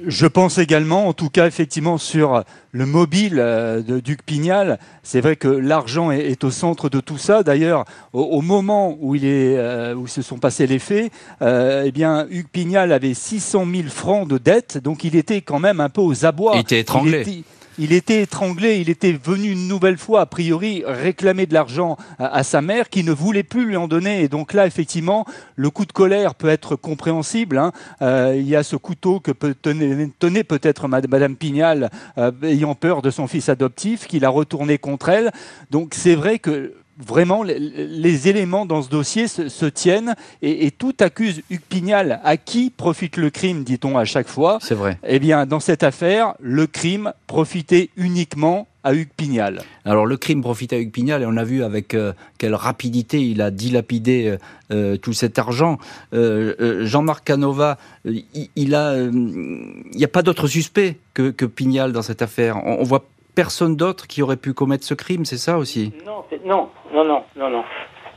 Je 0.07 0.27
pense 0.27 0.59
également, 0.59 1.07
en 1.07 1.13
tout 1.13 1.29
cas 1.29 1.47
effectivement 1.47 1.97
sur 1.97 2.43
le 2.73 2.87
mobile 2.87 3.39
euh, 3.39 3.83
de 3.83 4.01
Duc 4.01 4.23
Pignal, 4.25 4.81
c'est 5.05 5.21
vrai 5.21 5.37
que 5.37 5.47
l'argent 5.47 6.11
est, 6.11 6.43
au 6.43 6.51
centre 6.51 6.89
de 6.89 6.99
tout 6.99 7.19
ça. 7.19 7.45
D'ailleurs, 7.45 7.85
au, 8.13 8.41
moment 8.41 8.97
où, 9.01 9.15
il 9.15 9.25
est, 9.25 9.57
euh, 9.57 9.95
où 9.95 10.09
se 10.09 10.23
sont 10.23 10.39
passés 10.39 10.67
les 10.67 10.81
faits, 10.81 11.13
eh 11.41 11.93
bien, 11.93 12.27
Hugues 12.31 12.49
Pignal 12.51 12.93
avait 12.93 13.15
600 13.15 13.65
000 13.73 13.89
francs 13.89 14.27
de 14.27 14.39
dette, 14.39 14.79
donc 14.79 15.05
il 15.05 15.15
était 15.15 15.41
quand 15.41 15.61
même 15.61 15.81
un 15.81 15.89
peu 15.89 16.01
aux 16.01 16.25
abois. 16.25 16.53
Il 16.57 16.61
était 16.61 16.81
étranglé 16.81 17.19
il 17.19 17.21
était 17.23 17.45
étranglé, 17.79 18.79
il 18.81 18.91
était 18.91 19.13
venu 19.13 19.51
une 19.51 19.69
nouvelle 19.69 19.99
fois, 19.99 20.23
a 20.23 20.27
priori, 20.27 20.83
réclamer 20.87 21.47
de 21.47 21.55
l'argent 21.55 21.97
à, 22.19 22.43
sa 22.43 22.63
mère 22.63 22.89
qui 22.89 23.05
ne 23.05 23.13
voulait 23.13 23.43
plus 23.43 23.67
lui 23.67 23.77
en 23.77 23.89
donner. 23.89 24.23
Et 24.23 24.29
donc 24.29 24.53
là, 24.53 24.67
effectivement, 24.67 25.25
le 25.57 25.71
coup 25.71 25.87
de 25.87 25.93
colère 25.93 26.35
peut 26.35 26.49
être 26.49 26.77
compréhensible. 26.77 27.59
Hein. 27.59 27.73
Euh, 28.03 28.35
il 28.37 28.49
y 28.49 28.57
a 28.57 28.63
ce 28.63 28.77
couteau 28.77 29.21
que 29.21 29.33
tenait, 29.33 30.45
peut-être 30.45 30.89
Madame 30.89 31.37
Pignal, 31.37 31.91
euh, 32.19 32.31
ayant 32.43 32.75
peur 32.75 33.03
de 33.03 33.11
son 33.11 33.27
fils 33.27 33.49
adoptif, 33.49 34.07
qu'il 34.07 34.25
a 34.25 34.29
retourné 34.29 34.79
contre 34.79 35.09
elle. 35.09 35.31
Donc 35.71 35.95
c'est 35.95 36.15
vrai 36.15 36.39
que 36.39 36.75
vraiment 36.99 37.43
les, 37.43 38.29
éléments 38.29 38.67
dans 38.67 38.83
ce 38.83 38.89
dossier 38.89 39.29
se, 39.29 39.67
tiennent 39.67 40.15
et, 40.43 40.71
tout 40.71 40.95
accuse 41.01 41.43
Hugues 41.51 41.61
Pignal. 41.69 42.21
À 42.25 42.37
qui 42.37 42.71
profite 42.71 43.17
le 43.17 43.31
crime, 43.31 43.65
dit-on 43.65 43.97
à 43.97 44.05
chaque 44.05 44.29
fois 44.29 44.59
C'est 44.61 44.75
vrai. 44.75 44.99
Eh 45.07 45.19
bien, 45.19 45.47
dans 45.47 45.61
cette 45.61 45.83
affaire, 45.83 46.35
le 46.41 46.67
crime 46.67 47.13
profitait 47.27 47.91
uniquement 47.97 48.67
à 48.85 48.95
Hugues 48.95 49.13
Pignal. 49.17 49.61
Alors 49.85 50.07
le 50.07 50.17
crime 50.17 50.43
profitait 50.43 50.77
à 50.77 50.79
Hugues 50.81 50.91
Pignal 50.91 51.23
et 51.23 51.27
on 51.27 51.37
a 51.37 51.45
vu 51.45 51.63
avec 51.63 51.95
euh, 51.95 52.13
quelle 52.39 52.55
rapidité 52.55 53.21
il 53.21 53.41
a 53.41 53.51
dilapidé 53.51 54.27
euh, 54.27 54.39
euh, 54.73 54.97
tout 54.97 55.13
cet 55.13 55.39
argent. 55.39 55.79
Jean-Marc 56.13 57.25
Canova, 57.25 57.79
il, 58.05 58.75
a, 58.75 58.97
il 58.97 59.83
n'y 59.95 60.05
a 60.05 60.09
pas 60.09 60.23
d'autre 60.23 60.49
suspect 60.49 60.99
que, 61.15 61.31
que, 61.31 61.45
Pignal 61.45 61.93
dans 61.93 62.03
cette 62.03 62.23
affaire. 62.23 62.57
On, 62.65 62.79
on 62.81 62.83
voit 62.83 63.05
personne 63.35 63.77
d'autre 63.77 64.07
qui 64.07 64.23
aurait 64.23 64.37
pu 64.37 64.53
commettre 64.53 64.85
ce 64.85 64.95
crime, 64.95 65.25
c'est 65.25 65.37
ça 65.37 65.59
aussi 65.59 65.93
Non, 66.07 66.25
non, 66.45 66.69
non, 66.93 67.05
non, 67.05 67.23
non, 67.37 67.51
non. 67.51 67.65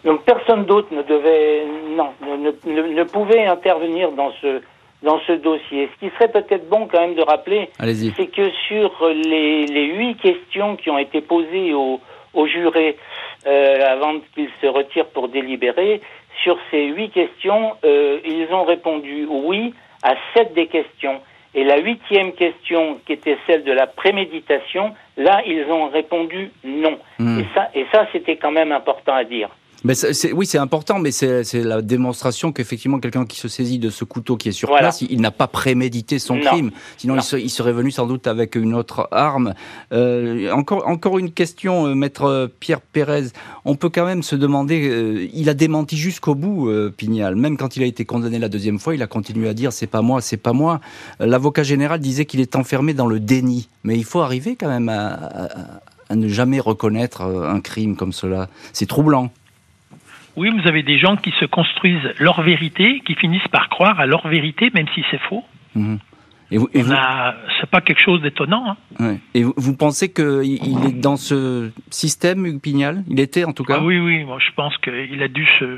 Donc 0.03 0.23
personne 0.23 0.65
d'autre 0.65 0.93
ne 0.93 1.01
devait, 1.01 1.65
non, 1.95 2.09
ne, 2.21 2.93
ne, 2.93 3.03
pouvait 3.03 3.45
intervenir 3.45 4.11
dans 4.11 4.31
ce 4.41 4.61
dans 5.01 5.19
ce 5.27 5.33
dossier. 5.33 5.89
Ce 5.93 5.99
qui 5.99 6.13
serait 6.15 6.31
peut-être 6.31 6.67
bon 6.69 6.87
quand 6.87 6.99
même 6.99 7.15
de 7.15 7.21
rappeler, 7.21 7.69
c'est 7.79 8.27
que 8.27 8.49
sur 8.67 8.91
les, 9.07 9.65
les, 9.65 9.85
huit 9.85 10.15
questions 10.15 10.77
qui 10.77 10.89
ont 10.89 10.97
été 10.97 11.21
posées 11.21 11.73
aux, 11.73 11.99
aux 12.33 12.47
jurés 12.47 12.97
euh, 13.45 13.87
avant 13.87 14.19
qu'ils 14.33 14.49
se 14.61 14.67
retirent 14.67 15.09
pour 15.09 15.27
délibérer, 15.29 16.01
sur 16.43 16.57
ces 16.71 16.85
huit 16.85 17.11
questions, 17.11 17.73
euh, 17.83 18.19
ils 18.25 18.47
ont 18.51 18.63
répondu 18.63 19.27
oui 19.29 19.73
à 20.03 20.15
sept 20.33 20.53
des 20.53 20.67
questions. 20.67 21.21
Et 21.55 21.63
la 21.63 21.79
huitième 21.79 22.33
question, 22.33 22.99
qui 23.05 23.13
était 23.13 23.37
celle 23.47 23.63
de 23.63 23.71
la 23.71 23.87
préméditation, 23.87 24.93
là, 25.15 25.41
ils 25.47 25.63
ont 25.71 25.87
répondu 25.87 26.51
non. 26.65 26.99
Hmm. 27.17 27.39
Et 27.39 27.45
ça, 27.55 27.69
et 27.73 27.85
ça 27.93 28.07
c'était 28.11 28.35
quand 28.35 28.51
même 28.51 28.73
important 28.73 29.15
à 29.15 29.23
dire. 29.23 29.49
Mais 29.85 29.93
oui, 30.33 30.47
c'est 30.47 30.57
important, 30.57 30.97
mais 30.97 31.11
c'est 31.11 31.53
la 31.53 31.83
démonstration 31.83 32.51
qu'effectivement, 32.51 32.99
quelqu'un 32.99 33.27
qui 33.27 33.39
se 33.39 33.47
saisit 33.47 33.77
de 33.77 33.91
ce 33.91 34.03
couteau 34.03 34.35
qui 34.35 34.49
est 34.49 34.51
sur 34.51 34.75
place, 34.75 35.01
il, 35.01 35.21
n'a 35.21 35.29
pas 35.29 35.45
prémédité 35.45 36.17
son 36.17 36.39
crime. 36.39 36.71
Sinon, 36.97 37.17
il, 37.17 37.49
serait 37.51 37.71
venu 37.71 37.91
sans 37.91 38.07
doute 38.07 38.25
avec 38.25 38.55
une 38.55 38.73
autre 38.73 39.07
arme. 39.11 39.53
Euh, 39.93 40.49
encore, 40.51 40.87
encore 40.87 41.19
une 41.19 41.31
question, 41.31 41.85
euh, 41.85 41.93
maître 41.93 42.51
Pierre 42.59 42.81
Pérez. 42.81 43.27
On 43.63 43.75
peut 43.75 43.89
quand 43.89 44.05
même 44.05 44.23
se 44.23 44.35
demander, 44.35 44.89
euh, 44.89 45.27
il 45.31 45.49
a 45.49 45.53
démenti 45.53 45.97
jusqu'au 45.97 46.33
bout, 46.33 46.67
Pignal. 46.97 47.35
Même 47.35 47.55
quand 47.55 47.77
il 47.77 47.83
a 47.83 47.85
été 47.85 48.05
condamné 48.05 48.39
la 48.39 48.49
deuxième 48.49 48.79
fois, 48.79 48.95
il 48.95 49.03
a 49.03 49.07
continué 49.07 49.47
à 49.47 49.53
dire 49.53 49.71
c'est 49.71 49.85
pas 49.85 50.01
moi, 50.01 50.19
c'est 50.19 50.37
pas 50.37 50.53
moi. 50.53 50.81
L'avocat 51.19 51.61
général 51.61 51.99
disait 51.99 52.25
qu'il 52.25 52.39
est 52.39 52.55
enfermé 52.55 52.95
dans 52.95 53.07
le 53.07 53.19
déni. 53.19 53.69
Mais 53.83 53.95
il 53.97 54.03
faut 54.03 54.21
arriver 54.21 54.55
quand 54.55 54.69
même 54.69 54.89
à 54.89 55.29
à 56.07 56.15
ne 56.15 56.27
jamais 56.27 56.59
reconnaître 56.59 57.21
un 57.21 57.59
crime 57.61 57.95
comme 57.95 58.13
cela. 58.13 58.47
C'est 58.73 58.85
troublant. 58.85 59.31
Oui, 60.35 60.49
vous 60.49 60.67
avez 60.67 60.83
des 60.83 60.97
gens 60.97 61.15
qui 61.15 61.31
se 61.39 61.45
construisent 61.45 62.13
leur 62.19 62.41
vérité, 62.41 63.01
qui 63.05 63.15
finissent 63.15 63.47
par 63.49 63.69
croire 63.69 63.99
à 63.99 64.05
leur 64.05 64.27
vérité, 64.27 64.69
même 64.73 64.87
si 64.93 65.03
c'est 65.11 65.21
faux. 65.21 65.43
Mhm. 65.75 65.99
Et 66.51 66.57
vous, 66.57 66.69
c'est 66.73 67.69
pas 67.71 67.81
quelque 67.81 68.01
chose 68.01 68.21
d'étonnant. 68.21 68.77
Hein. 68.99 69.15
Et 69.33 69.43
vous, 69.43 69.75
pensez 69.75 70.13
qu'il 70.13 70.85
est 70.85 70.99
dans 70.99 71.17
ce 71.17 71.71
système, 71.89 72.45
Hugues 72.45 72.61
Pignal? 72.61 73.03
Il 73.09 73.19
était 73.19 73.45
en 73.45 73.51
tout 73.51 73.63
cas? 73.63 73.77
Ah 73.79 73.83
Oui, 73.83 73.97
oui. 73.97 74.23
Moi, 74.23 74.37
je 74.39 74.51
pense 74.55 74.77
qu'il 74.77 75.23
a 75.23 75.27
dû 75.27 75.47
se 75.59 75.77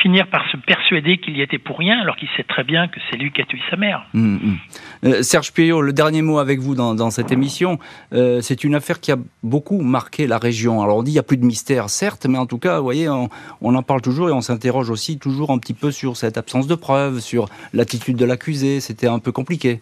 finir 0.00 0.26
par 0.28 0.48
se 0.50 0.56
persuader 0.56 1.18
qu'il 1.18 1.36
y 1.36 1.42
était 1.42 1.58
pour 1.58 1.78
rien, 1.78 2.00
alors 2.00 2.16
qu'il 2.16 2.28
sait 2.36 2.42
très 2.42 2.64
bien 2.64 2.88
que 2.88 2.98
c'est 3.10 3.16
lui 3.16 3.30
qui 3.30 3.40
a 3.40 3.44
tué 3.44 3.60
sa 3.70 3.76
mère. 3.76 4.06
Hum, 4.14 4.40
hum. 4.42 4.58
Euh, 5.04 5.22
Serge 5.22 5.52
Puyot, 5.52 5.82
le 5.82 5.92
dernier 5.92 6.22
mot 6.22 6.38
avec 6.38 6.60
vous 6.60 6.74
dans, 6.74 7.10
cette 7.10 7.30
émission. 7.30 7.78
Euh, 8.12 8.40
c'est 8.40 8.64
une 8.64 8.74
affaire 8.74 9.00
qui 9.00 9.12
a 9.12 9.16
beaucoup 9.42 9.80
marqué 9.80 10.26
la 10.26 10.38
région. 10.38 10.82
Alors 10.82 10.98
on 10.98 11.02
dit 11.02 11.10
qu'il 11.10 11.16
n'y 11.16 11.20
a 11.20 11.24
plus 11.24 11.36
de 11.36 11.44
mystère, 11.44 11.90
certes, 11.90 12.26
mais 12.26 12.38
en 12.38 12.46
tout 12.46 12.58
cas, 12.58 12.78
vous 12.78 12.84
voyez, 12.84 13.08
on, 13.08 13.28
on 13.60 13.74
en 13.74 13.82
parle 13.82 14.00
toujours 14.00 14.28
et 14.28 14.32
on 14.32 14.40
s'interroge 14.40 14.90
aussi 14.90 15.18
toujours 15.18 15.50
un 15.50 15.58
petit 15.58 15.74
peu 15.74 15.90
sur 15.90 16.16
cette 16.16 16.38
absence 16.38 16.66
de 16.66 16.74
preuves, 16.74 17.20
sur 17.20 17.48
l'attitude 17.72 18.16
de 18.16 18.24
l'accusé. 18.24 18.80
C'était 18.80 19.08
un 19.08 19.18
peu 19.18 19.32
compliqué. 19.32 19.80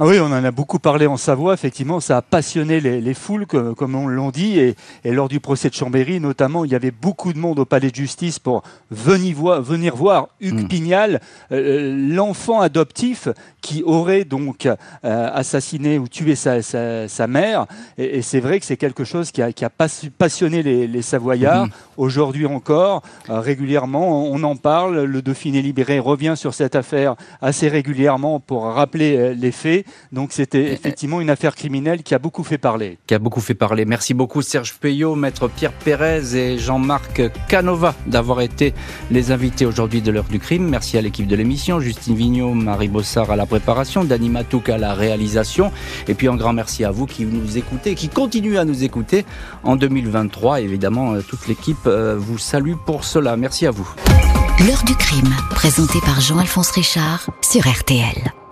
Ah 0.00 0.06
oui, 0.06 0.18
on 0.18 0.26
en 0.26 0.32
a 0.32 0.50
beaucoup 0.50 0.80
parlé 0.80 1.06
en 1.06 1.16
Savoie. 1.16 1.54
Effectivement, 1.54 2.00
ça 2.00 2.16
a 2.16 2.22
passionné 2.22 2.80
les, 2.80 3.14
foules, 3.14 3.46
comme, 3.46 3.94
on 3.94 4.08
l'a 4.08 4.30
dit. 4.32 4.58
Et, 4.58 4.74
lors 5.04 5.28
du 5.28 5.38
procès 5.38 5.68
de 5.68 5.74
Chambéry, 5.74 6.18
notamment, 6.18 6.64
il 6.64 6.72
y 6.72 6.74
avait 6.74 6.90
beaucoup 6.90 7.32
de 7.32 7.38
monde 7.38 7.60
au 7.60 7.64
palais 7.64 7.90
de 7.90 7.94
justice 7.94 8.40
pour 8.40 8.64
venir 8.90 9.36
voir, 9.36 9.62
venir 9.62 9.94
voir 9.94 10.30
Hugues 10.40 10.64
hmm. 10.64 10.68
Pignal, 10.68 11.20
euh, 11.52 12.12
l'enfant 12.12 12.60
adoptif 12.60 13.28
qui 13.60 13.84
aurait 13.84 14.24
donc 14.24 14.66
euh, 14.66 14.74
assassiné 15.04 15.98
ou 15.98 16.08
tué 16.08 16.34
sa, 16.34 17.26
mère. 17.28 17.66
Et, 17.96 18.20
c'est 18.20 18.40
vrai 18.40 18.58
que 18.58 18.66
c'est 18.66 18.76
quelque 18.76 19.04
chose 19.04 19.30
qui 19.30 19.42
a, 19.42 19.70
passionné 20.18 20.64
les, 20.64 21.02
Savoyards. 21.02 21.66
Hmm. 21.66 21.70
Aujourd'hui 21.96 22.46
encore, 22.46 23.02
euh, 23.30 23.38
régulièrement, 23.38 24.24
on 24.24 24.42
en 24.42 24.56
parle. 24.56 25.04
Le 25.04 25.22
Dauphiné 25.22 25.62
libéré 25.62 26.00
revient 26.00 26.34
sur 26.34 26.52
cette 26.52 26.74
affaire 26.74 27.14
assez 27.40 27.68
régulièrement 27.68 28.40
pour 28.40 28.64
rappeler 28.64 29.36
les 29.36 29.52
faits. 29.52 29.83
Donc 30.12 30.32
c'était 30.32 30.72
effectivement 30.72 31.20
une 31.20 31.30
affaire 31.30 31.54
criminelle 31.54 32.02
qui 32.02 32.14
a 32.14 32.18
beaucoup 32.18 32.44
fait 32.44 32.58
parler. 32.58 32.98
Qui 33.06 33.14
a 33.14 33.18
beaucoup 33.18 33.40
fait 33.40 33.54
parler. 33.54 33.84
Merci 33.84 34.14
beaucoup 34.14 34.42
Serge 34.42 34.74
Payot, 34.74 35.14
maître 35.14 35.48
Pierre 35.48 35.72
Pérez 35.72 36.36
et 36.36 36.58
Jean-Marc 36.58 37.22
Canova 37.48 37.94
d'avoir 38.06 38.40
été 38.40 38.74
les 39.10 39.32
invités 39.32 39.66
aujourd'hui 39.66 40.02
de 40.02 40.10
l'heure 40.10 40.24
du 40.24 40.38
crime. 40.38 40.68
Merci 40.68 40.98
à 40.98 41.02
l'équipe 41.02 41.26
de 41.26 41.36
l'émission, 41.36 41.80
Justine 41.80 42.14
Vignot, 42.14 42.54
Marie 42.54 42.88
Bossard 42.88 43.30
à 43.30 43.36
la 43.36 43.46
préparation, 43.46 44.04
Dani 44.04 44.28
Matouk 44.28 44.68
à 44.68 44.78
la 44.78 44.94
réalisation. 44.94 45.72
Et 46.08 46.14
puis 46.14 46.28
un 46.28 46.36
grand 46.36 46.52
merci 46.52 46.84
à 46.84 46.90
vous 46.90 47.06
qui 47.06 47.24
nous 47.24 47.58
écoutez, 47.58 47.94
qui 47.94 48.08
continuez 48.08 48.58
à 48.58 48.64
nous 48.64 48.84
écouter 48.84 49.24
en 49.62 49.76
2023. 49.76 50.60
Évidemment, 50.60 51.14
euh, 51.14 51.22
toute 51.22 51.46
l'équipe 51.48 51.86
euh, 51.86 52.16
vous 52.18 52.38
salue 52.38 52.74
pour 52.86 53.04
cela. 53.04 53.36
Merci 53.36 53.66
à 53.66 53.70
vous. 53.70 53.88
L'heure 54.66 54.84
du 54.84 54.94
crime, 54.94 55.34
présenté 55.50 55.98
par 56.00 56.20
Jean-Alphonse 56.20 56.70
Richard 56.70 57.28
sur 57.42 57.68
RTL. 57.68 58.43